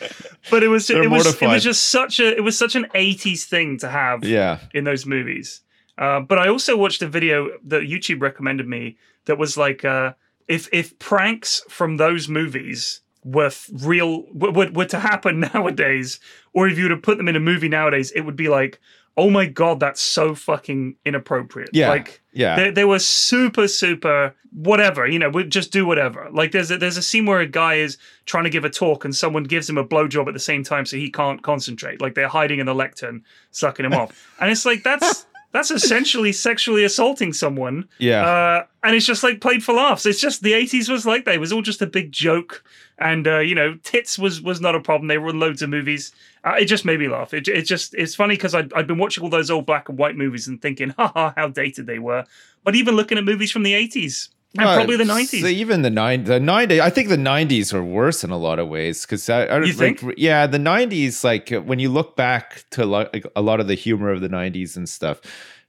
[0.51, 2.86] but it was They're it was it was just such a it was such an
[2.95, 4.59] '80s thing to have Yeah.
[4.74, 5.61] in those movies.
[5.97, 10.13] Uh, but I also watched a video that YouTube recommended me that was like, uh,
[10.47, 16.20] if if pranks from those movies were f- real, were, were to happen nowadays,
[16.53, 18.80] or if you were to put them in a movie nowadays, it would be like,
[19.20, 21.70] oh my god, that's so fucking inappropriate.
[21.74, 21.89] Yeah.
[21.89, 22.55] like Yeah.
[22.55, 26.78] they, they were super super whatever you know we just do whatever like there's a,
[26.78, 29.70] there's a scene where a guy is trying to give a talk and someone gives
[29.70, 32.65] him a blowjob at the same time so he can't concentrate like they're hiding in
[32.65, 38.23] the lectern sucking him off and it's like that's that's essentially sexually assaulting someone Yeah.
[38.25, 40.05] uh, and it's just like played for laughs.
[40.05, 41.35] It's just the '80s was like that.
[41.35, 42.63] It was all just a big joke,
[42.97, 45.07] and uh, you know, tits was was not a problem.
[45.07, 46.11] They were in loads of movies.
[46.45, 47.33] Uh, it just made me laugh.
[47.33, 49.97] It, it just it's funny because I'd, I'd been watching all those old black and
[49.97, 52.25] white movies and thinking, haha, how dated they were.
[52.63, 55.47] But even looking at movies from the '80s and Well, probably the '90s.
[55.51, 56.81] even the nine, the ninety.
[56.81, 59.73] I think the nineties are worse in a lot of ways because I, I You
[59.73, 60.13] like, think?
[60.17, 61.23] yeah, the nineties.
[61.23, 64.75] Like when you look back to like a lot of the humor of the nineties
[64.75, 65.21] and stuff,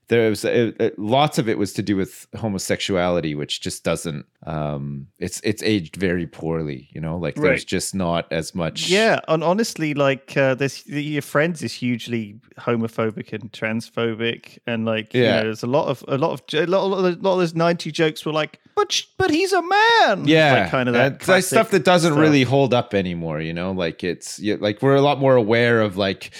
[0.07, 4.25] there was it, it- lots of it was to do with homosexuality, which just doesn't.
[4.45, 6.89] Um, it's it's aged very poorly.
[6.91, 7.65] You know, like there's Right.
[7.67, 8.89] just not as much.
[8.89, 15.13] Yeah, and honestly, like uh, this, your friends is hugely homophobic and transphobic, and like
[15.13, 15.37] you Yeah.
[15.37, 17.55] know, there's a lot of a lot of a lot of, a lot of those
[17.55, 21.23] ninety jokes were like, but sh- but he's a man, Yeah, like kind of that
[21.43, 22.19] stuff that doesn't stuff.
[22.21, 23.39] really hold up anymore.
[23.41, 26.31] You know, like it's like we're a lot more aware of like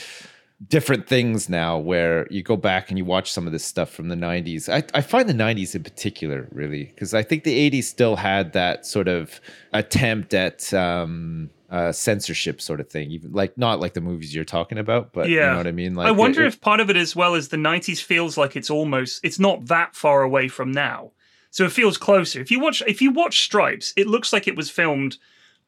[0.68, 1.78] different things now.
[1.78, 4.70] Where you go back and you watch some of this stuff from the '90s.
[4.70, 8.54] I, I find the '90s in particular really because I think the '80s still had
[8.54, 9.40] that sort of
[9.74, 10.74] attempt at.
[10.74, 15.14] um uh, censorship sort of thing, even like not like the movies you're talking about,
[15.14, 15.96] but you know what I mean.
[15.96, 18.58] Like I wonder it- if part of it as well is the 90s feels like
[18.58, 21.12] it's almost it's not that far away from now.
[21.50, 22.42] So it feels closer.
[22.42, 25.16] If you watch if you watch Stripes, it looks like it was filmed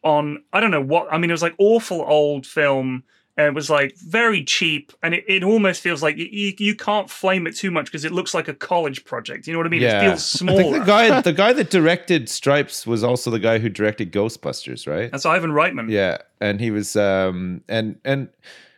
[0.03, 3.05] on I don't know what I mean it was like awful old film
[3.37, 7.09] and it was like very cheap and it, it almost feels like you, you, can't
[7.09, 9.47] flame it too much because it looks like a college project.
[9.47, 9.81] You know what I mean?
[9.81, 10.01] yeah.
[10.01, 10.71] It feels small.
[10.71, 15.11] The guy, the guy that directed Stripes was also the guy who directed Ghostbusters, right?
[15.11, 15.89] That's Ivan Reitman.
[15.89, 18.29] Yeah, and he was um and and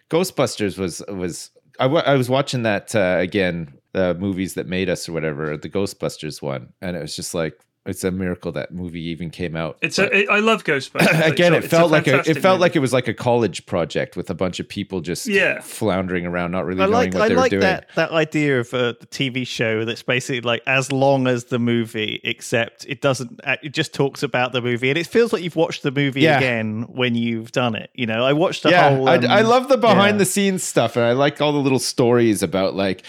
[0.09, 5.07] Ghostbusters was was I I was watching that uh, again the movies that made us
[5.07, 9.01] or whatever the Ghostbusters one and it was just like it's a miracle that movie
[9.03, 9.77] even came out.
[9.81, 11.25] It's But- a, it, I love Ghostbusters.
[11.31, 12.61] again it felt it's like a it felt movie.
[12.61, 15.61] like it was like a college project with a bunch of people just Yeah.
[15.61, 17.61] floundering around not really I knowing like what I they like were doing.
[17.61, 22.19] that that idea of a TV show that's basically like as long as the movie,
[22.23, 23.39] except it doesn't.
[23.63, 26.37] It just talks about the movie, and it feels like you've watched the movie Yeah.
[26.37, 27.89] again when you've done it.
[27.93, 29.07] You know, I watched the yeah, whole.
[29.07, 30.19] I, um, I love the behind yeah.
[30.19, 33.03] the scenes stuff, and I like all the little stories about like,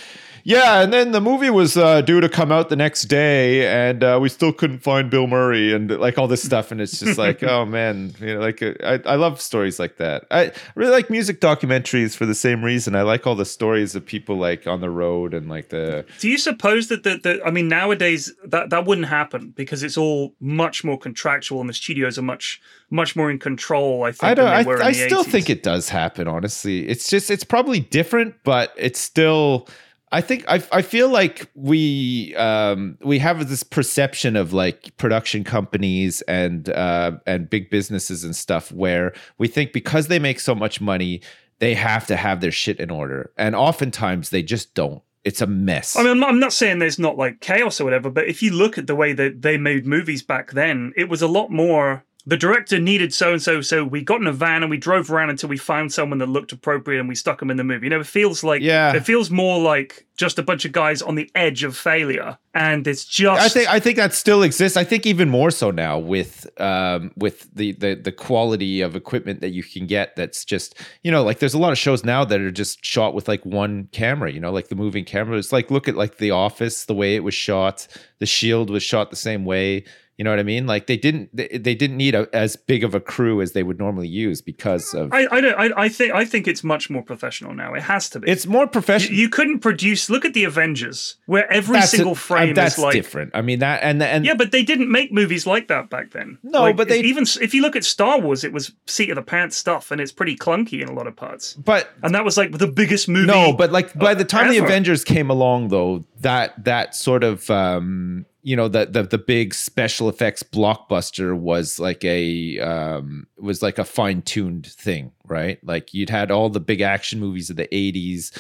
[0.47, 4.05] yeah, and then the movie was uh, due to come out the next day, and
[4.05, 7.19] uh, we still couldn't find Bill Murray, and like all this stuff, and it's just
[7.27, 10.25] like, oh man, you know, like uh, I, I love stories like that.
[10.31, 12.95] I really like music documentaries for the same reason.
[12.95, 16.29] I like all the stories of people like on the road and like the Do
[16.29, 20.33] you suppose that the, the I mean nowadays that that wouldn't happen because it's all
[20.39, 24.05] much more contractual and the studios are much much more in control.
[24.05, 24.45] I think I don't.
[24.45, 25.31] than I, they were in I still 80s.
[25.33, 26.29] think it does happen.
[26.29, 29.69] Honestly, it's just it's probably different, but it's still.
[30.13, 35.43] I think I I feel like we um we have this perception of like production
[35.43, 40.55] companies and uh and big businesses and stuff where we think because they make so
[40.55, 41.23] much money
[41.59, 45.03] they have to have their shit in order and oftentimes they just don't.
[45.25, 45.97] It's a mess.
[45.97, 48.45] I mean, I'm not, I'm not saying there's not like chaos or whatever, but if
[48.45, 51.51] you look at the way that they made movies back then, it was a lot
[51.51, 52.05] more.
[52.29, 55.13] The director needed so and so, so we got in a van and we drove
[55.13, 57.87] around until we found someone that looked appropriate and we stuck them in the movie.
[57.87, 58.95] You know, it feels like Yeah.
[58.95, 62.87] it feels more like just a bunch of guys on the edge of failure, and
[62.87, 63.41] it's just.
[63.41, 64.77] I think I think that still exists.
[64.77, 69.41] I think even more so now with um with the the the quality of equipment
[69.43, 70.17] that you can get.
[70.17, 70.75] That's just
[71.05, 73.45] you know like there's a lot of shows now that are just shot with like
[73.45, 74.33] one camera.
[74.33, 75.37] You know, like the moving camera.
[75.39, 77.87] It's like look at like The Office, the way it was shot.
[78.19, 79.85] The Shield was shot the same way.
[80.19, 80.67] You know what I mean?
[80.67, 83.63] Like they didn't they, they didn't need a, as big of a crew as they
[83.63, 85.59] would normally use because of I, I don't.
[85.59, 86.15] I, I think.
[86.15, 87.75] I think it's much more professional now.
[87.75, 88.31] It has to be.
[88.31, 89.19] it's more professional.
[89.19, 90.09] you couldn't produce.
[90.09, 92.95] Look at the Avengers, where every That's single uh, frame that's is like.
[92.95, 93.33] different.
[93.35, 96.39] I mean that and and Yeah, but they didn't make movies like that back then.
[96.43, 99.17] No, Like, but they- even if you look at Star Wars, it was seat of
[99.17, 101.55] the pants stuff, and it's pretty clunky in a lot of parts.
[101.55, 103.27] but And that was like the biggest movie.
[103.27, 104.59] No, but like by the time the.
[104.59, 109.53] Avengers came along, though, that that sort of um, you know the, the the big
[109.53, 115.59] special effects blockbuster was like a um, was like a fine tuned thing, right?
[115.65, 118.31] Like you'd had all the big action movies of the eighties.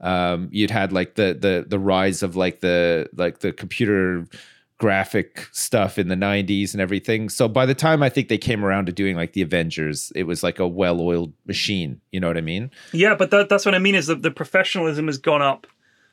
[0.00, 4.28] Um, you'd had like the the the rise of like the like the computer
[4.78, 7.30] graphic stuff in the 90s and everything.
[7.30, 10.24] So by the time I think they came around to doing like the Avengers, it
[10.24, 12.70] was like a well-oiled machine, you know what I mean?
[12.92, 15.66] yeah, but that, that's what I mean is that the professionalism has gone up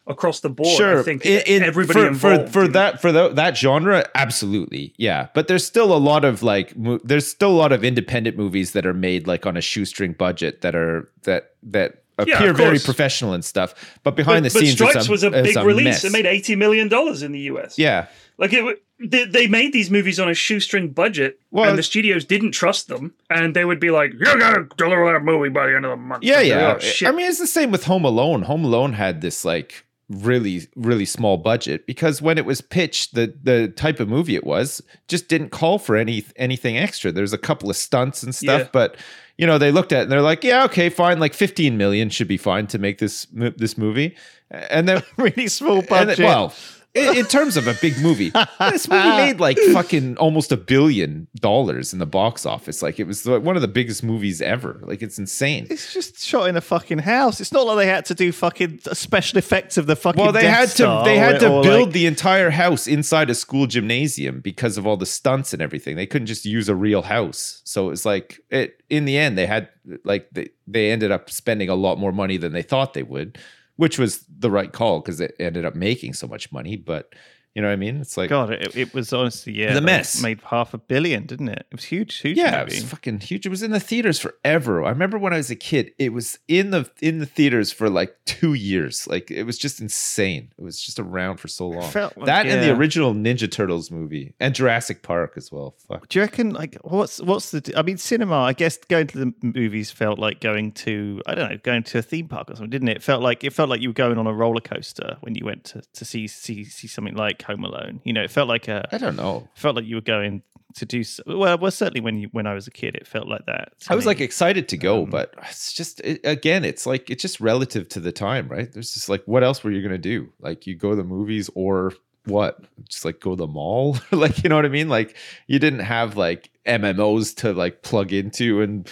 [0.08, 0.76] across the board.
[0.78, 1.00] Sure.
[1.00, 2.48] I think in, in- everybody for, involved.
[2.52, 5.28] for for that for tho- that genre, absolutely, yeah.
[5.34, 8.72] But there's still a lot of like mo- there's still a lot of independent movies
[8.72, 12.80] that are made like on a shoestring budget that are that that appear of very
[12.80, 13.74] professional and stuff.
[14.04, 15.86] But behind But, the but scenes, Stripes a, was a big release.
[15.86, 16.04] mess.
[16.04, 17.78] It made eighty million dollars in the U.S.
[17.80, 18.08] yeah.
[18.40, 22.26] Like it, they, they made these movies on a shoestring budget, Well- and the studios
[22.26, 25.76] didn't trust them, and they would be like, "You gotta deliver that movie by the
[25.76, 26.74] end of the month." Yeah, yeah.
[26.74, 27.08] like, "Oh.
[27.08, 28.42] I mean, it's the same with Home Alone.
[28.44, 33.34] Home Alone had this like really, really small budget because when it was pitched, the
[33.42, 37.12] the type of movie it was just didn't call for any anything extra.
[37.12, 38.70] There's a couple of stunts and stuff, Yeah.
[38.72, 38.98] but
[39.38, 42.10] you know they looked at it and they're like, yeah, okay, fine, like 15 million
[42.10, 44.16] should be fine to make this this movie,
[44.52, 46.26] and then really small and then- budget.
[46.26, 46.54] well.
[46.94, 48.30] In, in terms of a big movie,
[48.60, 52.82] this movie made like fucking almost a billion dollars in the box office.
[52.82, 54.80] Like it was like one of the biggest movies ever.
[54.84, 55.68] Like it's insane.
[55.70, 57.42] It's just shot in a fucking house.
[57.42, 60.22] It's not like they had to do fucking special effects of the fucking.
[60.22, 63.30] Well, they Death had to Star they had to build like- the entire house inside
[63.30, 65.96] a school gymnasium because of all the stunts and everything.
[65.96, 67.62] They couldn't just use a real house.
[67.64, 69.70] So it's like it in the end they had
[70.04, 73.38] like they, they ended up spending a lot more money than they thought they would,
[73.76, 77.14] which was the right call because it ended up making so much money, but
[77.56, 77.98] you know what I mean?
[77.98, 80.22] It's like God, it, it was honestly yeah, The mess.
[80.22, 81.68] made half a billion, didn't it?
[81.72, 82.38] It was huge, huge.
[82.38, 83.46] Yeah, it was fucking huge.
[83.46, 84.84] It was in the theaters forever.
[84.84, 87.90] I remember when I was a kid, it was in the in the theaters for
[87.90, 89.08] like two years.
[89.08, 90.52] Like it was just insane.
[90.58, 91.90] It was just around for so long.
[91.92, 95.76] felt like- that and the original Ninja Turtles movie and Jurassic Park as well.
[95.88, 96.08] Fuck.
[96.10, 97.74] Do you reckon like what's what's the?
[97.78, 98.38] I mean, cinema.
[98.40, 102.00] I guess going to the movies felt like going to I don't know going to
[102.00, 102.98] a theme park or something, didn't it?
[102.98, 105.46] It felt like it felt like you were going on a roller coaster when you
[105.46, 108.02] went to, to see see see something like Home Alone.
[108.04, 109.48] You know, it felt like a I don't know.
[109.56, 110.42] felt like you were going
[110.76, 111.58] to do so, well.
[111.58, 113.74] Well, certainly when you when I was a kid, it felt like that.
[113.90, 114.10] I was me.
[114.10, 117.88] like excited to go, Um, but it's just it, again, it's like it's just relative
[117.90, 118.72] to the time, right?
[118.72, 120.32] There's just like what else were you gonna do?
[120.40, 121.94] Like you go to the movies or
[122.26, 122.60] what?
[122.90, 124.90] Just like go to the mall, like you know what I mean?
[124.90, 125.16] Like
[125.48, 128.90] you didn't have like MMOs to like plug into and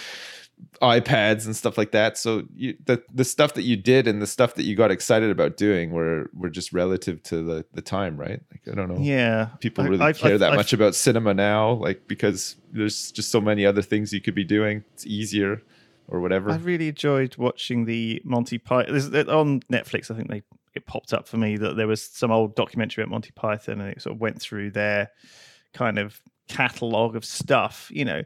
[0.80, 2.18] iPads and stuff like that.
[2.18, 5.30] So you, the the stuff that you did and the stuff that you got excited
[5.30, 8.40] about doing were were just relative to the the time, right?
[8.50, 11.34] Like I don't know yeah, people really I've- care I've- that I've- much about cinema
[11.34, 15.62] now like because there's just so many other things you could be doing it's easier
[16.08, 20.10] or whatever I really enjoyed watching the Monty Python on Netflix.
[20.10, 20.42] I think they
[20.74, 23.90] it popped up for me that there was some old documentary about Monty Python, and
[23.90, 25.10] it sort of went through their
[25.74, 28.22] kind of catalog of stuff, you know.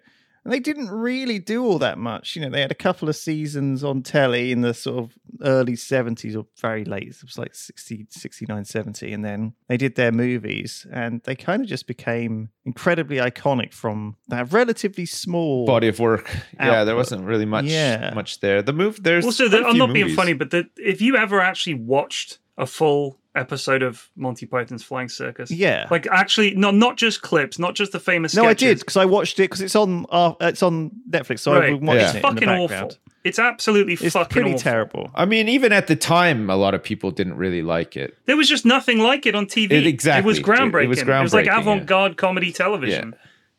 [0.46, 2.36] And they didn't really do all that much.
[2.36, 5.72] You know, they had a couple of seasons on telly in the sort of early
[5.72, 7.08] 70s or very late.
[7.08, 9.12] It was like 60, 69, 70.
[9.12, 14.14] And then they did their movies and they kind of just became incredibly iconic from
[14.28, 18.12] that relatively small body of work yeah there wasn't really much Yeah.
[18.14, 20.50] much there the move there's Also, quite the, a I'm few not being funny, but
[20.50, 25.86] the, if you ever actually watched a full episode of Monty Python's Flying Circus, Yeah.
[25.90, 28.34] like actually, not not just clips, not just the famous.
[28.34, 31.52] No, I did because I watched it because it's on uh, it's on Netflix, so
[31.52, 31.64] Right.
[31.72, 32.06] I've been watching Yeah.
[32.10, 32.68] it in the Fucking awful.
[32.68, 32.98] background.
[33.24, 34.60] It's absolutely It's fucking pretty awful.
[34.60, 35.10] terrible.
[35.16, 38.36] i mean even at the time a lot of people didn't really like it There
[38.36, 39.72] was just nothing like it on TV.
[39.72, 40.20] It- exactly.
[40.20, 40.92] It was groundbreaking.
[40.92, 41.20] It- it groundbreaking.
[41.20, 43.14] It was, like avant-garde comedy television.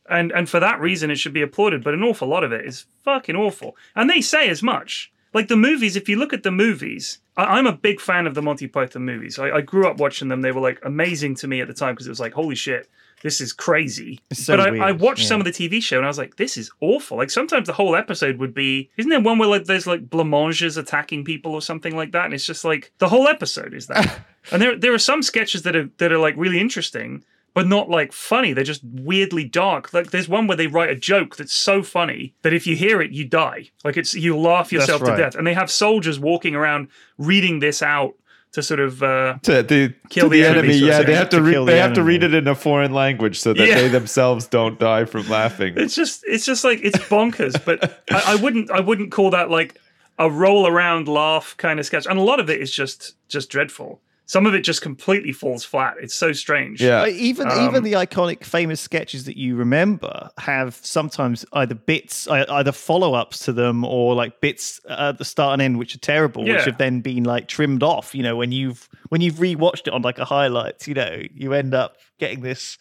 [0.10, 2.66] And and for that reason it should be applauded, but an awful lot of it
[2.66, 3.76] is fucking awful.
[3.94, 5.12] And they say as much.
[5.34, 8.36] Like the movies, if you look at the movies, I, I'm a big fan of
[8.36, 9.40] the Monty Python movies.
[9.40, 10.42] I, I grew up watching them.
[10.42, 12.90] They were like amazing to me at the time because it was like, holy shit,
[13.22, 14.20] this is crazy.
[14.34, 15.30] So but I, I watched yeah.
[15.30, 17.18] some of the TV show and I was like, this is awful.
[17.18, 20.78] Like sometimes the whole episode would be, isn't there one where like there's like blancmanges
[20.78, 22.26] attacking people or something like that?
[22.26, 24.20] And it's just like the whole episode is that.
[24.52, 27.24] and there there are some sketches that are that are like really interesting,
[27.58, 28.54] but not like funny.
[28.54, 29.92] They're just weirdly dark.
[29.92, 33.02] Like there's one where they write a joke that's so funny that if you hear
[33.02, 33.72] it, you die.
[33.84, 35.16] Like it's you laugh yourself right.
[35.16, 35.34] to death.
[35.34, 38.14] And they have soldiers walking around reading this out
[38.52, 41.30] to sort of uh, to, to, Kill to the the, enemy, enemy, yeah they have
[41.30, 43.68] to, To re- the they have to read it in a foreign language so that
[43.68, 43.82] Yeah.
[43.82, 48.34] they themselves don't die from laughing it's just it's just like it's bonkers but I,
[48.34, 49.80] I wouldn't i wouldn't call that like
[50.20, 53.50] a roll around laugh kind of sketch and a lot of it is just just
[53.50, 54.00] dreadful
[54.30, 55.96] some of it just completely falls flat.
[56.02, 56.82] It's so strange.
[56.82, 57.02] Yeah.
[57.02, 62.28] Like, even Um, even the iconic famous sketches that you remember have sometimes either bits
[62.28, 66.46] either follow-ups to them or like bits at the start and end which are terrible
[66.46, 66.58] Yeah.
[66.58, 69.94] which have then been like trimmed off you know when you've when you've rewatched it
[69.94, 72.78] on like a highlights you know you end up getting this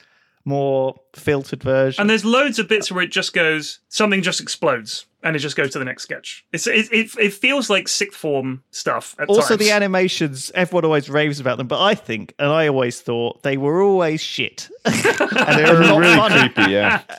[0.47, 5.07] more filtered version and there's loads of bits where it just goes something just explodes
[5.25, 8.19] and it just goes to the next sketch it's it, it, it feels like sixth
[8.19, 9.61] form stuff at also times.
[9.61, 13.57] the animations everyone always raves about them but i think and i always thought they
[13.57, 17.03] were always shit and they were not really funny creepy yeah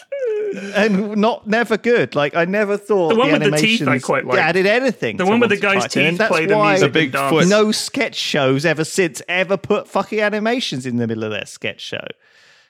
[0.76, 2.16] and not never good.
[2.16, 4.40] Like I never thought The one with the teeth I quite liked.
[4.40, 5.18] added anything.
[5.18, 7.48] The one with the guy's Python, and teeth that's play the why The big foot.
[7.48, 11.82] No sketch shows ever since ever put fucking animations in the middle of their sketch
[11.82, 12.06] show.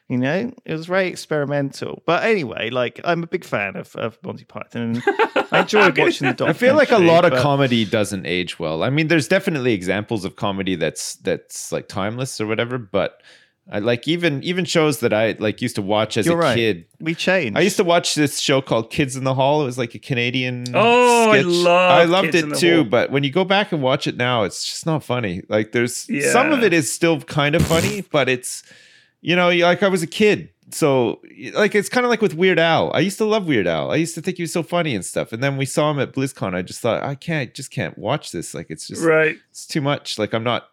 [0.09, 2.01] You know, it was very experimental.
[2.05, 4.81] But anyway, like I'm a big fan of, of Monty Python.
[4.81, 5.03] And
[5.51, 8.83] I enjoy watching the I feel like a lot of comedy doesn't age well.
[8.83, 13.21] I mean, there's definitely examples of comedy that's that's like timeless or whatever, but
[13.69, 16.55] I like even even shows that I like used to watch as You're a right.
[16.55, 16.85] kid.
[17.01, 17.57] We changed.
[17.57, 19.61] I used to watch this show called Kids in the Hall.
[19.61, 20.67] It was like a Canadian.
[20.73, 22.75] Oh, I love I loved Kids in it the too.
[22.75, 22.83] Hall.
[22.85, 25.41] But when you go back and watch it now, it's just not funny.
[25.49, 28.63] Like there's some of it is still kind of funny, but it's
[29.21, 30.49] you know like I was a kid.
[30.69, 31.21] So
[31.53, 32.91] like it's kind of like with Weird Al.
[32.93, 33.91] I used to love Weird Al.
[33.91, 35.31] I used to think he was so funny and stuff.
[35.31, 36.53] And then we saw him at BlizzCon.
[36.53, 38.53] I just thought I can't just can't watch this.
[38.53, 40.19] Like it's just right it's too much.
[40.19, 40.69] Like I'm not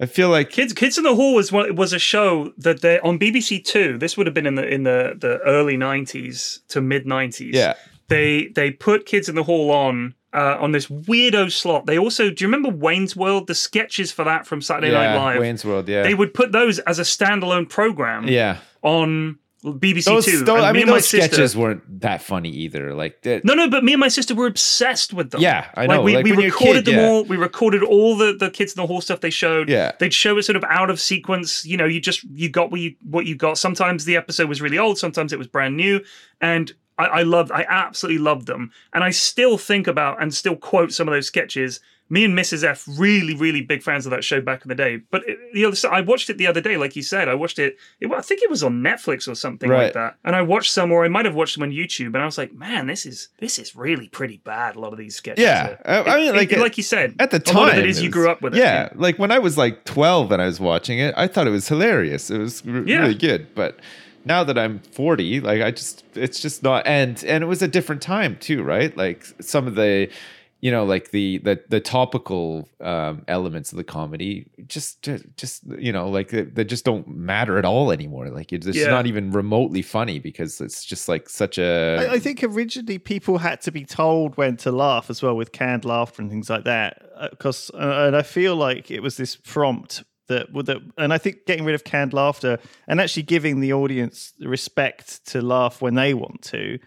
[0.00, 2.98] I feel like Kids Kids in the Hall was one, was a show that they
[3.00, 3.98] on BBC Two.
[3.98, 7.54] This would have been in the in the, the early nineties to mid nineties.
[7.54, 7.74] yeah,
[8.08, 11.86] They they put Kids in the Hall on uh, on this weirdo slot.
[11.86, 13.46] They also do you remember Wayne's World?
[13.46, 15.40] The sketches for that from Saturday Night Live.
[15.40, 15.88] Wayne's World.
[15.88, 18.58] Yeah, They would put those as a standalone program yeah.
[18.82, 20.44] on BBC Those, Two.
[20.44, 22.92] those- I me mean, my those sketches sister- weren't that funny either.
[22.92, 25.40] Like, No, no, but me and my sister were obsessed with them.
[25.40, 26.02] Yeah, I Like know.
[26.02, 27.08] we, Like, we you're a recorded kid, them yeah.
[27.08, 27.24] all.
[27.24, 29.70] We recorded all the the Kids in the Hall stuff they showed.
[29.70, 29.92] Yeah.
[29.98, 31.64] they'd show it sort of out of sequence.
[31.64, 33.56] You know, you just you got what you what you got.
[33.56, 34.98] Sometimes the episode was really old.
[34.98, 36.02] Sometimes it was brand new.
[36.42, 37.50] And I, I loved.
[37.52, 38.70] I absolutely loved them.
[38.92, 41.80] And I still think about and still quote some of those sketches.
[42.10, 42.62] Me and Mrs.
[42.64, 44.98] F really, really big fans of that show back in the day.
[45.10, 47.30] But it, the other I watched it the other day, like you said.
[47.30, 48.12] I watched it, it.
[48.12, 50.16] I think it was on Netflix or something like that.
[50.22, 52.08] And I watched some, or I might have watched them on YouTube.
[52.08, 54.76] And I was like, man, this is this is really pretty bad.
[54.76, 55.42] A lot of these sketches.
[55.42, 57.78] Yeah, I- I mean, like, it- like you said, at the a lot of time,
[57.80, 58.58] it is you grew up with it.
[58.58, 61.50] Yeah, like when I was like 12 and I was watching it, I thought it
[61.52, 62.30] was hilarious.
[62.30, 62.98] It was r- Yeah.
[63.00, 63.52] really good.
[63.54, 63.80] But
[64.24, 66.86] now that I'm 40, like I just, it's just not.
[66.86, 68.96] And and it was a different time too, right?
[68.96, 70.08] Like some of the,
[70.60, 75.62] you know, like the the the topical um, elements of the comedy, just just, just
[75.78, 78.30] you know, like they, they just don't matter at all anymore.
[78.30, 78.88] Like it's just Yeah.
[78.88, 81.98] not even remotely funny because it's just like such a.
[82.08, 85.52] I, I think originally people had to be told when to laugh as well with
[85.52, 87.02] canned laughter and things like that.
[87.30, 91.18] Because uh, and I feel like it was this prompt that would that, and I
[91.18, 92.58] think getting rid of canned laughter
[92.88, 96.78] and actually giving the audience respect to laugh when they want to.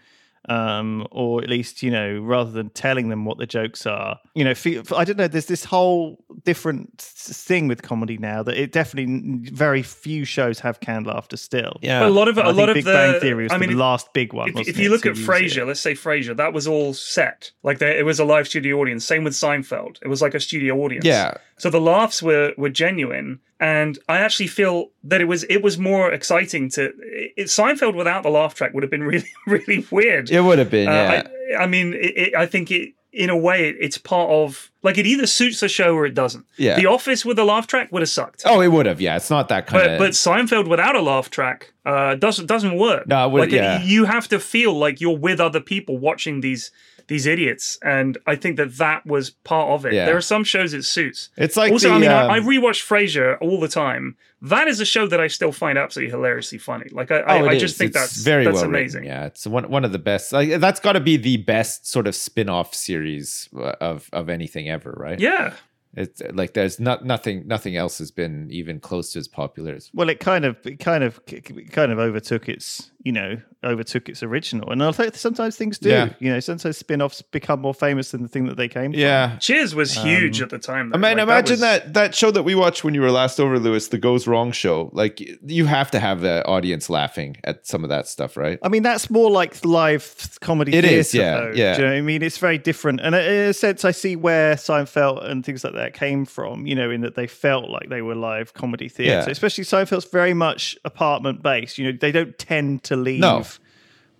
[0.48, 4.44] Um, or at least you know, rather than telling them what the jokes are, you
[4.44, 5.28] know, fe- I don't know.
[5.28, 10.80] There's this whole different thing with comedy now that it definitely very few shows have
[10.80, 11.76] canned laughter still.
[11.82, 12.92] yeah, But a lot of I a think lot Big of the.
[12.92, 14.48] Bang Theory was I the mean, last big one.
[14.56, 17.50] if, if you it, look at Frasier, let's say Frasier, that was all set.
[17.62, 19.04] Like there, it was a live studio audience.
[19.04, 19.98] Same with Seinfeld.
[20.00, 21.04] It was like a studio audience.
[21.04, 21.34] yeah.
[21.58, 25.76] So the laughs were were genuine, and I actually feel that it was it was
[25.78, 26.92] more exciting to
[27.36, 30.30] it, Seinfeld without the laugh track would have been really really weird.
[30.30, 31.28] It would have been, Uh, yeah.
[31.58, 34.98] I, I mean, it, it, I think it in a way it's part of like
[34.98, 36.44] it either suits the show or it doesn't.
[36.58, 36.76] Yeah.
[36.76, 38.42] The Office with the laugh track would have sucked.
[38.44, 39.00] oh, it would have.
[39.00, 39.98] Yeah, it's not that kind But of.
[39.98, 43.08] but Seinfeld without a laugh track uh, doesn't doesn't work.
[43.08, 43.82] No, it would- like yeah.
[43.82, 46.70] you have to feel like you're with other people watching these
[47.08, 49.94] these idiots, and I think that that was part of it.
[49.94, 50.06] Yeah.
[50.06, 51.30] There are some shows it suits.
[51.36, 54.16] It's like also, the, I mean, um, I, I rewatch Frasier all the time.
[54.40, 56.88] That is a show that I still find absolutely hilariously funny.
[56.92, 59.02] Like I, I, Oh, it I just think It's that's very that's well amazing.
[59.02, 59.16] Written.
[59.16, 60.32] Yeah, it's one one of the best.
[60.32, 64.68] Like, that's got to be the best sort of spin-off series uh, of of anything
[64.68, 65.18] ever, right?
[65.18, 65.54] Yeah.
[65.96, 69.90] It's like there's not nothing nothing else has been even close to as popular as.
[69.94, 74.06] Well, it kind of, it kind of, it kind of overtook its, you know, overtook
[74.10, 75.88] its original, and I think sometimes things do.
[75.88, 76.10] Yeah.
[76.18, 79.00] You know, sometimes spin-offs become more famous than the thing that they came from.
[79.00, 79.36] Yeah.
[79.38, 80.92] Cheers was um, huge at the time.
[80.92, 83.40] I mean, Like, imagine was- that, that show that we watched when you were last
[83.40, 84.90] over, Lewis, the Goes Wrong show.
[84.92, 88.58] Like you have to have the audience laughing at some of that stuff, right?
[88.62, 90.72] I mean, that's more like live comedy.
[90.76, 91.52] It theatre, is, yeah, though.
[91.54, 91.76] yeah.
[91.76, 92.22] Do you know what I mean?
[92.22, 95.94] It's very different, and in a sense, I see where Seinfeld and things like that
[95.94, 96.66] came from.
[96.66, 99.30] You know, in that they felt like they were live comedy theatre, Yeah.
[99.30, 101.78] especially Seinfeld's very much apartment based.
[101.78, 103.44] You know, they don't tend to leave No.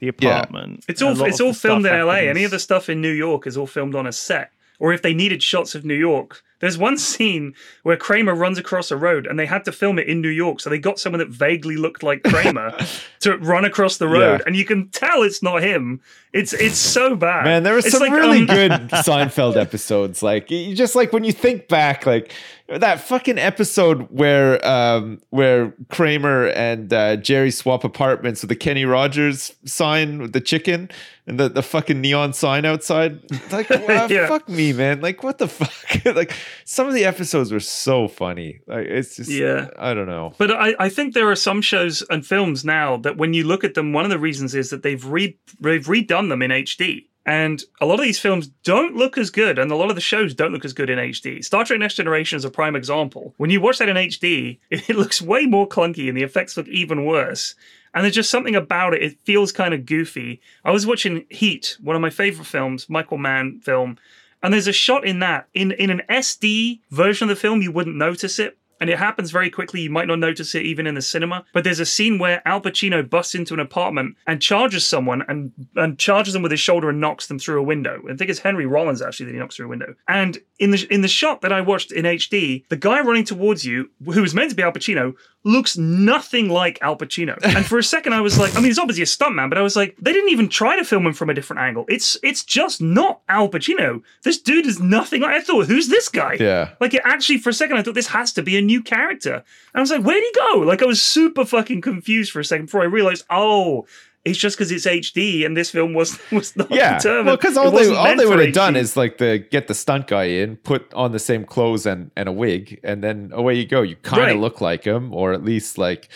[0.00, 0.84] the apartment.
[0.88, 2.14] It's all it's all filmed in stuff LA.
[2.14, 4.50] Any happens- of the stuff in New York is all filmed on a set.
[4.78, 8.90] Or if they needed shots of New York, there's one scene where Kramer runs across
[8.90, 10.60] a road and they had to film it in New York.
[10.60, 12.76] So they got someone that vaguely looked like Kramer
[13.20, 14.40] to run across the road.
[14.40, 14.44] Yeah.
[14.46, 16.00] And you can tell it's not him.
[16.32, 17.44] It's it's so bad.
[17.44, 20.22] Man, there were some like, really um, good Seinfeld episodes.
[20.22, 22.32] Like you just like when you think back, like
[22.68, 28.84] that fucking episode where um where Kramer and uh, Jerry swap apartments with the Kenny
[28.84, 30.90] Rogers sign with the chicken
[31.28, 33.20] and the, the fucking neon sign outside.
[33.52, 34.26] Like wow, Yeah.
[34.26, 35.00] fuck me, man.
[35.00, 36.04] Like what the fuck?
[36.16, 36.32] like
[36.64, 38.60] some of the episodes were so funny.
[38.66, 39.68] Like it's just Yeah.
[39.78, 40.32] I don't know.
[40.38, 43.62] But I, I think there are some shows and films now that when you look
[43.62, 47.04] at them, one of the reasons is that they've re, they've redone them in HD.
[47.26, 50.00] And a lot of these films don't look as good, and a lot of the
[50.00, 51.44] shows don't look as good in HD.
[51.44, 53.34] Star Trek Next Generation is a prime example.
[53.36, 56.66] When you watch that in HD, it looks way more clunky and the effects look
[56.68, 57.54] even worse.
[57.94, 60.40] And there's just something about it, it feels kind of goofy.
[60.64, 63.98] I was watching Heat, one of my favorite films, Michael Mann film,
[64.42, 65.48] and there's a shot in that.
[65.54, 68.56] In in an SD version of the film, you wouldn't notice it.
[68.80, 69.80] And it happens very quickly.
[69.82, 71.44] You might not notice it even in the cinema.
[71.52, 75.52] But there's a scene where Al Pacino busts into an apartment and charges someone and,
[75.76, 78.02] and charges them with his shoulder and knocks them through a window.
[78.08, 79.94] I think it's Henry Rollins actually that he knocks through a window.
[80.06, 83.64] And in the in the shot that I watched in HD, the guy running towards
[83.64, 85.14] you, who was meant to be Al Pacino,
[85.44, 87.38] looks nothing like Al Pacino.
[87.58, 89.62] And for a second, I was like, I mean, he's obviously a stuntman, but I
[89.62, 91.86] was like, they didn't even try to film him from a different angle.
[91.88, 94.02] It's it's just not Al Pacino.
[94.22, 95.34] This dude is nothing like.
[95.34, 96.36] I thought, who's this guy?
[96.38, 96.70] Yeah.
[96.80, 99.34] Like it actually, for a second, I thought this has to be a new character.
[99.34, 100.50] And I was like, where'd he go?
[100.70, 103.86] Like I was super fucking confused for a second before I realized, oh,
[104.24, 107.26] it's just because it's HD and this film was was not Yeah, determined.
[107.28, 110.06] well, because all they all they would have done is like the get the stunt
[110.06, 113.66] guy in, put on the same clothes and and a wig, and then away you
[113.66, 113.80] go.
[113.82, 114.38] You kind of Right.
[114.38, 116.08] look like him, or at least like.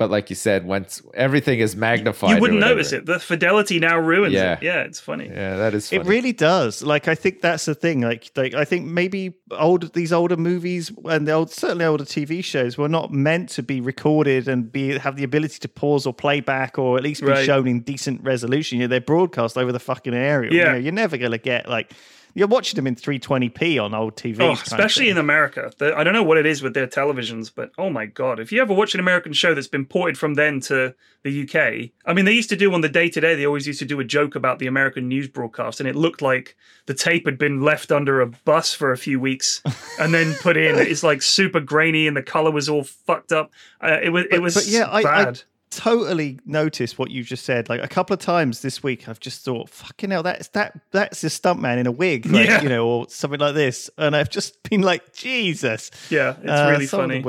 [0.00, 3.04] But like you said, once everything is magnified, you wouldn't notice it.
[3.04, 4.54] The fidelity now ruins Yeah.
[4.54, 4.62] it.
[4.62, 5.26] Yeah, it's funny.
[5.28, 5.90] Yeah, that is.
[5.90, 6.00] Funny.
[6.00, 6.82] It really does.
[6.82, 8.00] Like I think that's the thing.
[8.00, 12.42] Like, like I think maybe old these older movies and the old certainly older TV
[12.42, 16.14] shows were not meant to be recorded and be have the ability to pause or
[16.14, 17.44] play back or at least be Right.
[17.44, 18.78] shown in decent resolution.
[18.80, 20.54] You know, they're broadcast over the fucking aerial.
[20.54, 20.72] You Yeah.
[20.72, 21.92] know, you're never gonna get like
[22.34, 24.40] you're watching them in 320p on old TV.
[24.40, 25.72] Oh, especially in America.
[25.78, 28.40] The, I don't know what it is with their televisions, but oh my god!
[28.40, 31.90] If you ever watch an American show that's been ported from then to the UK,
[32.06, 33.34] I mean, they used to do on the Day Today.
[33.34, 36.22] They always used to do a joke about the American news broadcast, and it looked
[36.22, 36.56] like
[36.86, 39.62] the tape had been left under a bus for a few weeks
[40.00, 40.78] and then put in.
[40.78, 43.50] It's like super grainy, and the color was all fucked up.
[43.82, 44.26] Uh, it was.
[44.30, 44.54] It was.
[44.54, 45.42] but yeah, I, I bad.
[45.70, 47.68] Totally noticed what you just said.
[47.68, 51.22] Like a couple of times this week, I've just thought, "Fucking hell, that's that that's
[51.24, 52.62] a stuntman in a wig, like, Yeah.
[52.62, 56.68] you know, or something like this." And I've just been like, "Jesus, yeah, it's Uh,
[56.72, 57.20] really funny.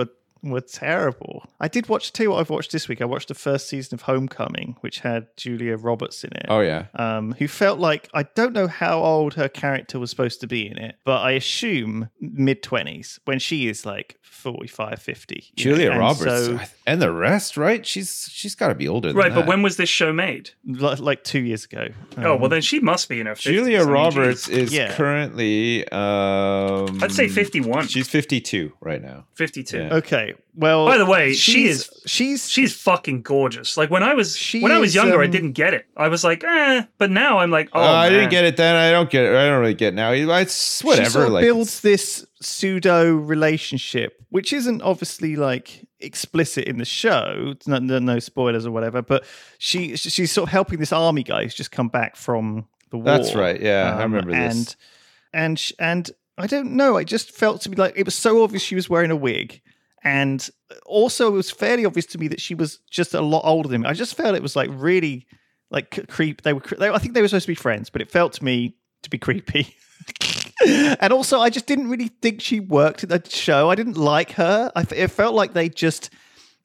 [0.43, 1.45] Were, were terrible.
[1.59, 2.13] I did watch.
[2.13, 3.01] Tell you what, I've watched this week.
[3.01, 6.45] I watched the first season of Homecoming, which had Julia Roberts in it.
[6.49, 10.41] Oh yeah, Um, who felt like I don't know how old her character was supposed
[10.41, 15.35] to be in it, but I assume mid twenties when she is like 45, 50.
[15.35, 17.85] you know, Julia and Roberts so- and the rest, right?
[17.85, 19.09] She's she's got to be older.
[19.09, 20.51] Than Right, but when was this show made?
[20.65, 21.89] like, like two years ago.
[22.17, 23.41] oh, Um, well, then she must be in her 50s.
[23.41, 24.93] Julia I mean, Roberts is Yeah.
[24.95, 27.87] currently, um, I'd say 51.
[27.87, 29.25] She's fifty-two right now.
[29.35, 29.77] 52.
[29.77, 29.93] Yeah.
[29.95, 30.30] Okay.
[30.55, 33.77] Well, By the way, she she's- is- She's She's fucking gorgeous.
[33.77, 35.85] Like when I was She when I was is, younger, I um, didn't get it.
[35.95, 36.83] I was like, eh.
[36.97, 38.75] But now I'm like, oh, Uh, I didn't get it then.
[38.75, 39.35] I don't get it.
[39.35, 40.11] I don't really get it now.
[40.11, 41.05] It's whatever.
[41.05, 46.85] She sort of like builds this pseudo relationship, which isn't obviously like explicit in the
[46.85, 47.53] show.
[47.67, 49.01] No, no, no spoilers or whatever.
[49.01, 49.23] But
[49.59, 53.05] she she's sort of helping this army guy who's just come back from the war.
[53.05, 53.61] That's right.
[53.61, 54.55] Yeah, I Um, remember this.
[54.55, 54.75] And
[55.33, 56.97] and and I don't know.
[56.97, 59.61] I just felt to be like it was so obvious she was wearing a wig.
[60.03, 60.47] And
[60.85, 63.81] also, it was fairly obvious to me that she was just a lot older than
[63.81, 63.87] me.
[63.87, 65.27] I just felt it was like really,
[65.69, 66.41] like creep.
[66.41, 66.61] They were.
[66.77, 69.09] They, I think they were supposed to be friends, but it felt to me to
[69.09, 69.75] be creepy.
[70.65, 73.69] and also, I just didn't really think she worked at the show.
[73.69, 74.71] I didn't like her.
[74.75, 76.09] I, it felt like they just.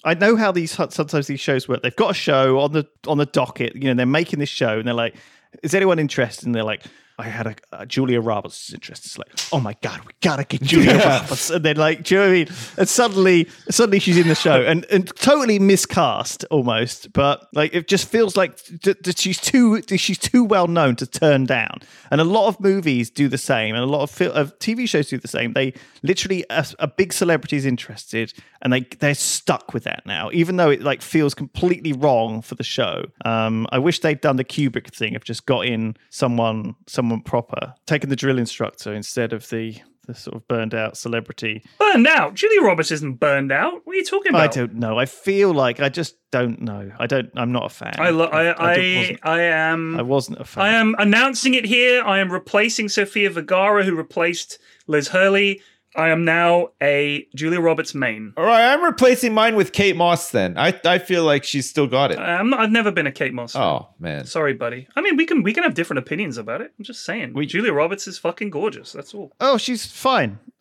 [0.05, 1.83] I know how these sometimes these shows work.
[1.83, 3.75] They've got a show on the on the docket.
[3.75, 5.17] You know, they're making this show, and they're like,
[5.63, 6.85] "Is anyone interested?" And they're like,
[7.19, 10.63] "I had a Julia Roberts is interested." It's like, "Oh my god, we gotta get
[10.71, 12.49] Julia Roberts!" And then like, do you know what I mean?
[12.79, 17.13] And suddenly, suddenly she's in the show, and and totally miscast almost.
[17.13, 21.45] But like, it just feels like d- she's too she's too well known to turn
[21.47, 21.81] down.
[22.11, 24.89] And a lot of movies do the same, and a lot of, fil- of TV
[24.89, 25.53] shows do the same.
[25.55, 30.31] They literally a, a big celebrity is interested, and they they're stuck with that now,
[30.33, 33.05] even though it like feels completely wrong for the show.
[33.25, 37.75] Um, I wish they'd done the Kubrick thing of just got in someone someone proper,
[37.87, 39.77] taking the drill instructor instead of the
[40.07, 41.65] the sort of burned out celebrity.
[41.81, 42.35] Burned out.
[42.35, 43.81] Julia Roberts isn't burned out.
[43.85, 44.43] What are you talking about?
[44.43, 44.97] I don't know.
[44.97, 46.93] I feel like I just don't know.
[47.01, 47.29] I don't.
[47.35, 47.97] I'm not a fan.
[47.99, 49.99] I, lo- I, don't- I, I am.
[49.99, 50.65] I wasn't a fan.
[50.65, 52.05] I am announcing it here.
[52.05, 55.61] I am replacing Sofia Vergara, who replaced Liz Hurley.
[55.97, 58.33] I am now a Julia Roberts main.
[58.37, 60.31] All right, I'm replacing mine with Kate Moss.
[60.31, 62.19] Then I I feel like she's still got it.
[62.19, 63.53] I'm not, I've never been a Kate Moss.
[63.53, 63.63] fan.
[63.63, 64.87] Oh man, Sorry, buddy.
[64.97, 66.73] I mean, we can we can have different opinions about it.
[66.79, 67.33] I'm just saying.
[67.35, 68.93] We- Julia Roberts is fucking gorgeous.
[68.93, 69.33] That's all.
[69.41, 70.39] Oh, she's fine.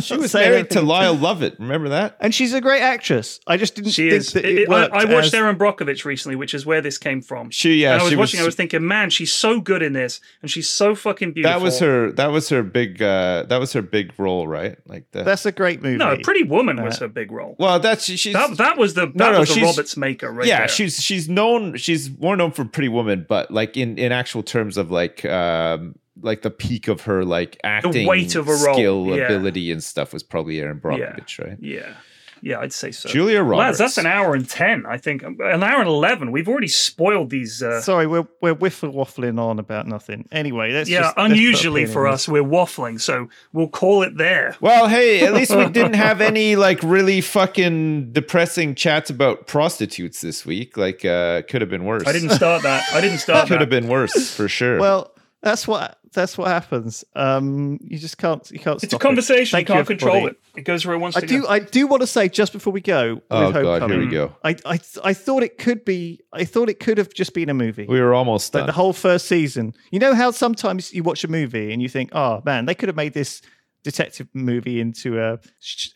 [0.00, 1.56] she was married to Lyle Lovett.
[1.58, 2.16] Remember that?
[2.20, 3.40] and she's a great actress.
[3.46, 4.32] I just didn't She think is.
[4.32, 6.98] that It- it, it- I, I watched as- Erin Brockovich recently, which is where this
[6.98, 7.50] came from.
[7.50, 8.38] She yeah, and I was she watching.
[8.40, 8.44] was.
[8.44, 11.58] I was thinking, man, she's so good in this, and she's so fucking beautiful.
[11.58, 12.12] that was her.
[12.12, 13.00] That was her big.
[13.02, 14.76] uh That was her big role, right?
[14.86, 15.24] Like that.
[15.24, 15.96] That's a great movie.
[15.96, 17.56] No, Pretty Woman was Uh, her big role.
[17.58, 18.32] well, that's she's.
[18.32, 20.68] That that was the that No, no, was the Roberts maker, right yeah, there.
[20.68, 21.76] she's she's known.
[21.76, 25.94] She's more known for Pretty Woman, but like in in actual terms of like um
[26.22, 29.24] like the peak of her like acting weight of a role, skill yeah.
[29.24, 31.56] ability and stuff was probably Erin Brockovich, right?
[31.60, 31.94] Yeah,
[32.42, 33.08] yeah, I'd say so.
[33.08, 33.58] Julia Roberts.
[33.58, 34.84] Lads, that's an hour and ten.
[34.86, 36.32] I think an hour and eleven.
[36.32, 37.62] We've already spoiled these.
[37.62, 40.28] Uh, Sorry, we're we're whiffle waffling on about nothing.
[40.32, 44.02] Anyway, that's yeah, just, let's put a unusually for us, we're waffling, so we'll call
[44.02, 44.56] it there.
[44.60, 50.20] Well, hey, at least we didn't have any like really fucking depressing chats about prostitutes
[50.20, 50.76] this week.
[50.76, 52.06] Like, uh, could have been worse.
[52.06, 52.84] I didn't start that.
[52.92, 53.54] I didn't start that.
[53.54, 54.78] Could have been worse for sure.
[54.78, 55.12] Well,
[55.42, 57.04] that's what that's what happens.
[57.14, 58.76] Um, you just can't you can't.
[58.76, 59.56] It's a stop conversation.
[59.56, 60.12] Thank you can't everybody.
[60.12, 60.36] control it.
[60.56, 61.42] It goes where it wants I to do.
[61.42, 61.48] go.
[61.48, 63.22] I do want to say just before we go.
[63.30, 64.34] oh with god, here we go.
[64.44, 66.20] I, I I thought it could be.
[66.32, 67.86] I thought it could have just been a movie.
[67.88, 68.66] We were almost like done.
[68.66, 69.74] the whole first season.
[69.90, 72.88] You know how sometimes you watch a movie and you think, "Oh man, they could
[72.88, 73.42] have made this
[73.82, 75.34] detective movie into a,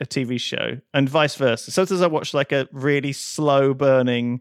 [0.01, 1.70] a TV show, and vice versa.
[1.70, 4.40] Sometimes I watch like a really slow burning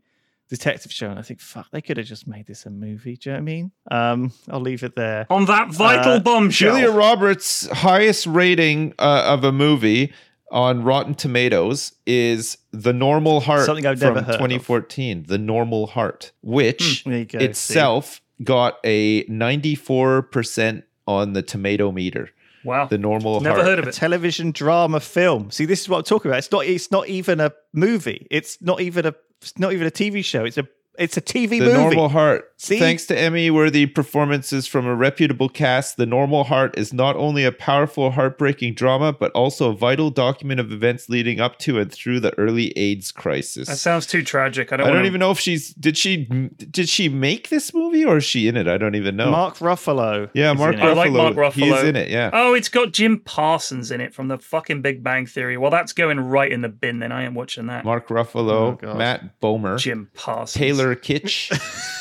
[0.57, 3.17] detective show, and I think, fuck, they could have just made this a movie.
[3.17, 3.71] Do you know what I mean?
[3.91, 5.25] Um, I'll leave it there.
[5.29, 6.75] On that vital Uh, bombshell.
[6.75, 10.13] Julia Roberts' highest rating uh, of a movie
[10.51, 14.39] on Rotten Tomatoes is The Normal Heart Something I've from never heard of.
[14.39, 15.25] 2014.
[15.27, 17.45] The Normal Heart, which there you go, see.
[17.45, 22.29] itself got a 94% on the tomato meter.
[22.63, 22.85] wow.
[22.85, 23.67] The Normal Never Heart.
[23.67, 23.93] heard of a it.
[23.95, 25.51] television drama film.
[25.51, 26.37] See, this is what I'm talking about.
[26.39, 26.65] It's not.
[26.65, 28.27] It's not even a movie.
[28.31, 29.13] It's not even a.
[29.43, 30.45] It's not even a TV show.
[30.45, 30.67] It's a.
[30.97, 31.73] It's a TV The movie.
[31.73, 32.52] Normal Heart.
[32.63, 32.79] See?
[32.79, 37.43] Thanks to Emmy worthy performances from a reputable cast, The Normal Heart is not only
[37.43, 41.91] a powerful, heartbreaking drama, but also a vital document of events leading up to and
[41.91, 43.67] through the early AIDS crisis.
[43.67, 44.71] That sounds too tragic.
[44.71, 46.23] I don't, I don't wanna- even know if she's did she
[46.71, 48.65] did she make this movie or is she in it?
[48.69, 49.29] I don't even know.
[49.29, 50.29] Mark Ruffalo.
[50.33, 50.85] yeah, Mark in I.
[50.85, 50.95] Ruffalo.
[50.95, 51.53] like Mark Ruffalo.
[51.55, 52.07] He is in it.
[52.09, 52.29] Yeah.
[52.31, 55.57] Oh, it's got Jim Parsons in it from the fucking Big Bang Theory.
[55.57, 56.99] Well, that's going right in the bin.
[56.99, 57.83] Then I am watching that.
[57.83, 58.97] Mark Oh, Ruffalo, God.
[58.97, 60.53] Matt Bomer, Jim Parsons.
[60.53, 61.51] Taylor Kitsch,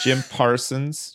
[0.05, 0.52] Jim Parsons,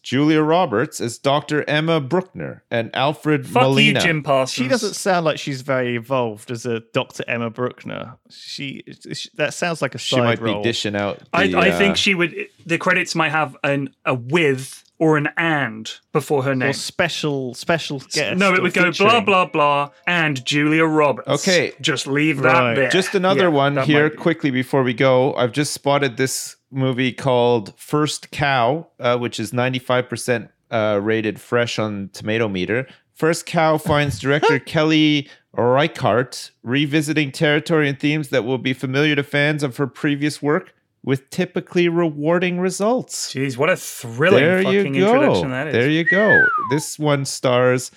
[0.03, 1.63] Julia Roberts as Dr.
[1.69, 3.99] Emma Brookner, and Alfred Fuck Molina.
[3.99, 4.53] you, Jim Parsons.
[4.53, 7.23] She doesn't sound like she's very involved as a Dr.
[7.27, 8.17] Emma Brookner.
[8.29, 8.83] She,
[9.13, 10.61] she that sounds like a side She side might role.
[10.61, 11.19] be dishing out.
[11.33, 12.35] I, the, I uh, think she would.
[12.65, 16.63] The credits might have an a with or an and before her name.
[16.63, 16.73] or name.
[16.73, 18.37] special special guest.
[18.39, 19.25] no, it would go blah featuring.
[19.25, 21.27] blah blah and Julia Roberts.
[21.29, 21.73] Okay.
[21.81, 22.73] just leave that Right.
[22.75, 22.89] there.
[22.89, 25.35] Just another Yeah, one here quickly before we go.
[25.35, 31.79] I've just spotted this movie called First Cow, uh, which is 95% uh, rated fresh
[31.79, 32.87] on Tomato Meter.
[33.13, 39.23] First Cow finds director Kelly Reichardt revisiting territory and themes that will be familiar to
[39.23, 40.73] fans of her previous work
[41.03, 43.33] with typically rewarding results.
[43.33, 45.13] Jeez, what a thrilling there fucking you go.
[45.13, 45.73] introduction that is.
[45.73, 46.45] There you go.
[46.69, 47.91] This one stars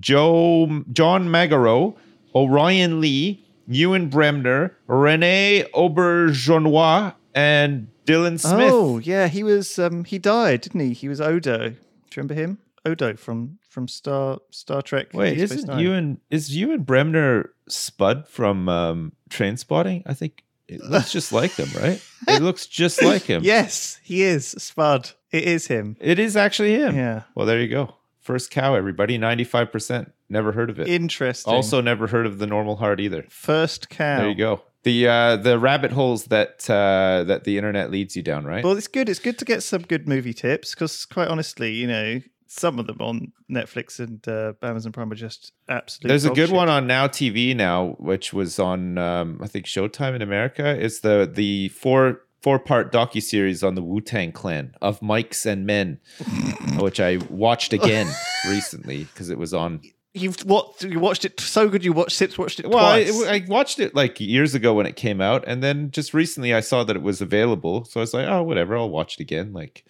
[0.00, 1.96] Joe John Magaro,
[2.34, 8.70] Orion Lee, Ewen Bremner, Renee Auberjonois, and Dylan Smith.
[8.72, 9.78] Oh yeah, he was.
[9.78, 10.92] Um, he died, didn't he?
[10.92, 11.58] He was Odo.
[11.58, 11.76] Do you
[12.16, 12.58] remember him?
[12.84, 15.08] Odo from from Star Star Trek.
[15.14, 15.78] Wait, Deep isn't Nine.
[15.80, 20.02] Ewen is Ewen Bremner Spud from um, Trainspotting?
[20.06, 22.02] I think it looks just like them, right?
[22.28, 23.42] It looks just like him.
[23.44, 25.12] Yes, he is Spud.
[25.30, 25.96] It is him.
[26.00, 26.94] It is actually him.
[26.96, 27.22] Yeah.
[27.34, 27.94] Well, there you go.
[28.20, 29.18] First cow, everybody.
[29.18, 30.12] 95%.
[30.28, 30.88] Never heard of it.
[30.88, 31.52] Interesting.
[31.52, 33.24] Also, never heard of the normal heart either.
[33.28, 34.18] first cow.
[34.18, 34.62] There you go.
[34.82, 38.64] The uh, the rabbit holes that uh, that the internet leads you down, right?
[38.64, 39.08] Well, it's good.
[39.08, 42.86] It's good to get some good movie tips because, quite honestly, you know, some of
[42.86, 46.08] them on Netflix and uh, Amazon Prime are just absolutely.
[46.08, 46.56] There's a good shit.
[46.56, 50.76] one on Now TV now, which was on um, I think Showtime in America.
[50.78, 55.46] It's the the four four part docu series on the Wu Tang Clan of Mics
[55.46, 56.00] and Men,
[56.78, 58.08] which I watched again
[58.48, 59.82] recently because it was on.
[60.12, 60.82] You've what?
[60.82, 61.84] You watched it so good.
[61.84, 63.26] You watched Sips watched it Well, I, twice.
[63.26, 66.60] I watched it like years ago when it came out, and then just recently I
[66.60, 69.52] saw that it was available, so I was like, oh, whatever, I'll watch it again.
[69.52, 69.84] Like.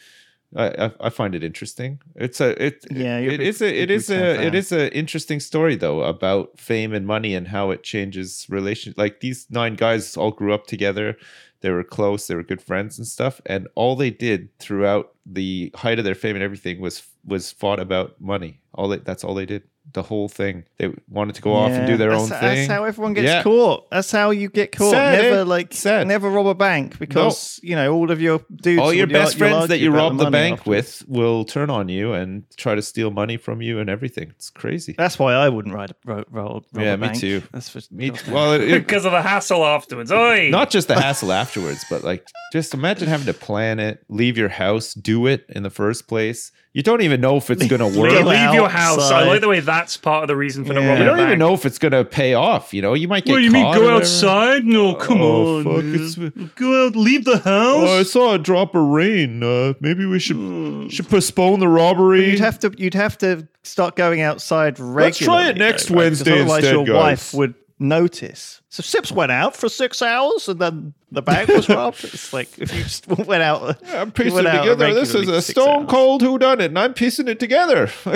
[0.57, 2.01] I, I- I find it interesting.
[2.17, 4.35] It's a it Yeah, you're a it big- is a it big is Wu-Tang a
[4.35, 4.47] fan.
[4.49, 8.93] it is a interesting story though about fame and money and how it changes relation.
[8.97, 11.17] Like these nine guys all grew up together.
[11.61, 12.27] They were close.
[12.27, 13.41] They were good friends and stuff.
[13.47, 17.79] And all they did throughout the height of their fame and everything was was fought
[17.79, 18.61] about money.
[18.75, 19.63] All they, that's all they did.
[19.93, 20.67] The whole thing.
[20.79, 22.71] They wanted to go off and do their that's, own that's thing.
[22.71, 23.43] how everyone gets Yeah.
[23.43, 23.91] caught.
[23.91, 24.93] That's how you get caught.
[24.93, 25.43] Sad, never eh?
[25.43, 26.07] like Sad.
[26.07, 28.81] never rob a bank because you know all of your dudes.
[28.81, 31.05] all your best you'll friends that you about rob the, bank afterwards.
[31.09, 34.31] with will turn on you and try to steal money from you and everything.
[34.37, 34.95] It's crazy.
[34.97, 37.19] That's why I wouldn't ride, rob, rob, rob Yeah, a me bank.
[37.19, 37.43] too.
[37.51, 38.29] That's for Me, God.
[38.29, 40.13] well, it, it- because of the hassle afterwards.
[40.13, 40.51] Oi!
[40.51, 44.51] not just the hassle afterwards, but like just imagine having to plan it, leave your
[44.51, 46.53] house, do it in the first place.
[46.73, 48.13] You don't even know if it's going to work.
[48.13, 48.99] leave, leave your house.
[48.99, 49.27] I outside.
[49.27, 50.87] like the way that's part of the reason for the Yeah.
[50.87, 52.73] robbing You don't a even know if it's going to pay off.
[52.73, 53.33] You know, you might get.
[53.33, 53.75] What do you mean?
[53.75, 54.65] Go outside?
[54.65, 55.65] No, come Oh, on.
[55.65, 56.95] fuck, it's- Go out.
[56.95, 57.45] Leave the house.
[57.89, 59.43] Oh, I saw a drop of rain.
[59.43, 60.37] Uh, maybe we should
[60.93, 62.31] should postpone the robbery.
[62.31, 65.05] You'd have to you'd have to start going outside regularly.
[65.07, 66.03] Let's try it next though, right?
[66.03, 66.95] 'Cause Wednesday Otherwise, instead, your guys.
[66.95, 68.61] wife would notice.
[68.69, 72.05] So Sips went out for six hours, and then the bank was robbed.
[72.05, 73.83] It's like if you just went out.
[73.89, 74.95] I'm you piecing it together.
[74.95, 75.91] This is a stone hours.
[75.91, 77.91] cold who done it, and I'm piecing it together.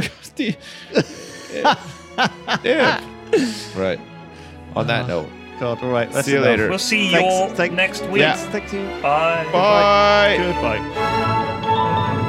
[2.62, 3.00] yeah.
[3.74, 3.98] Right.
[4.76, 5.06] On that uh-huh.
[5.08, 5.28] note,
[5.58, 6.10] God, all right.
[6.10, 6.50] That's See you enough.
[6.50, 6.68] later.
[6.68, 8.20] We'll see you Thanks- all thank- next week.
[8.20, 8.36] Yeah.
[8.36, 8.84] Thank you.
[9.02, 9.46] Bye.
[9.52, 10.36] bye.
[10.38, 12.20] Goodbye.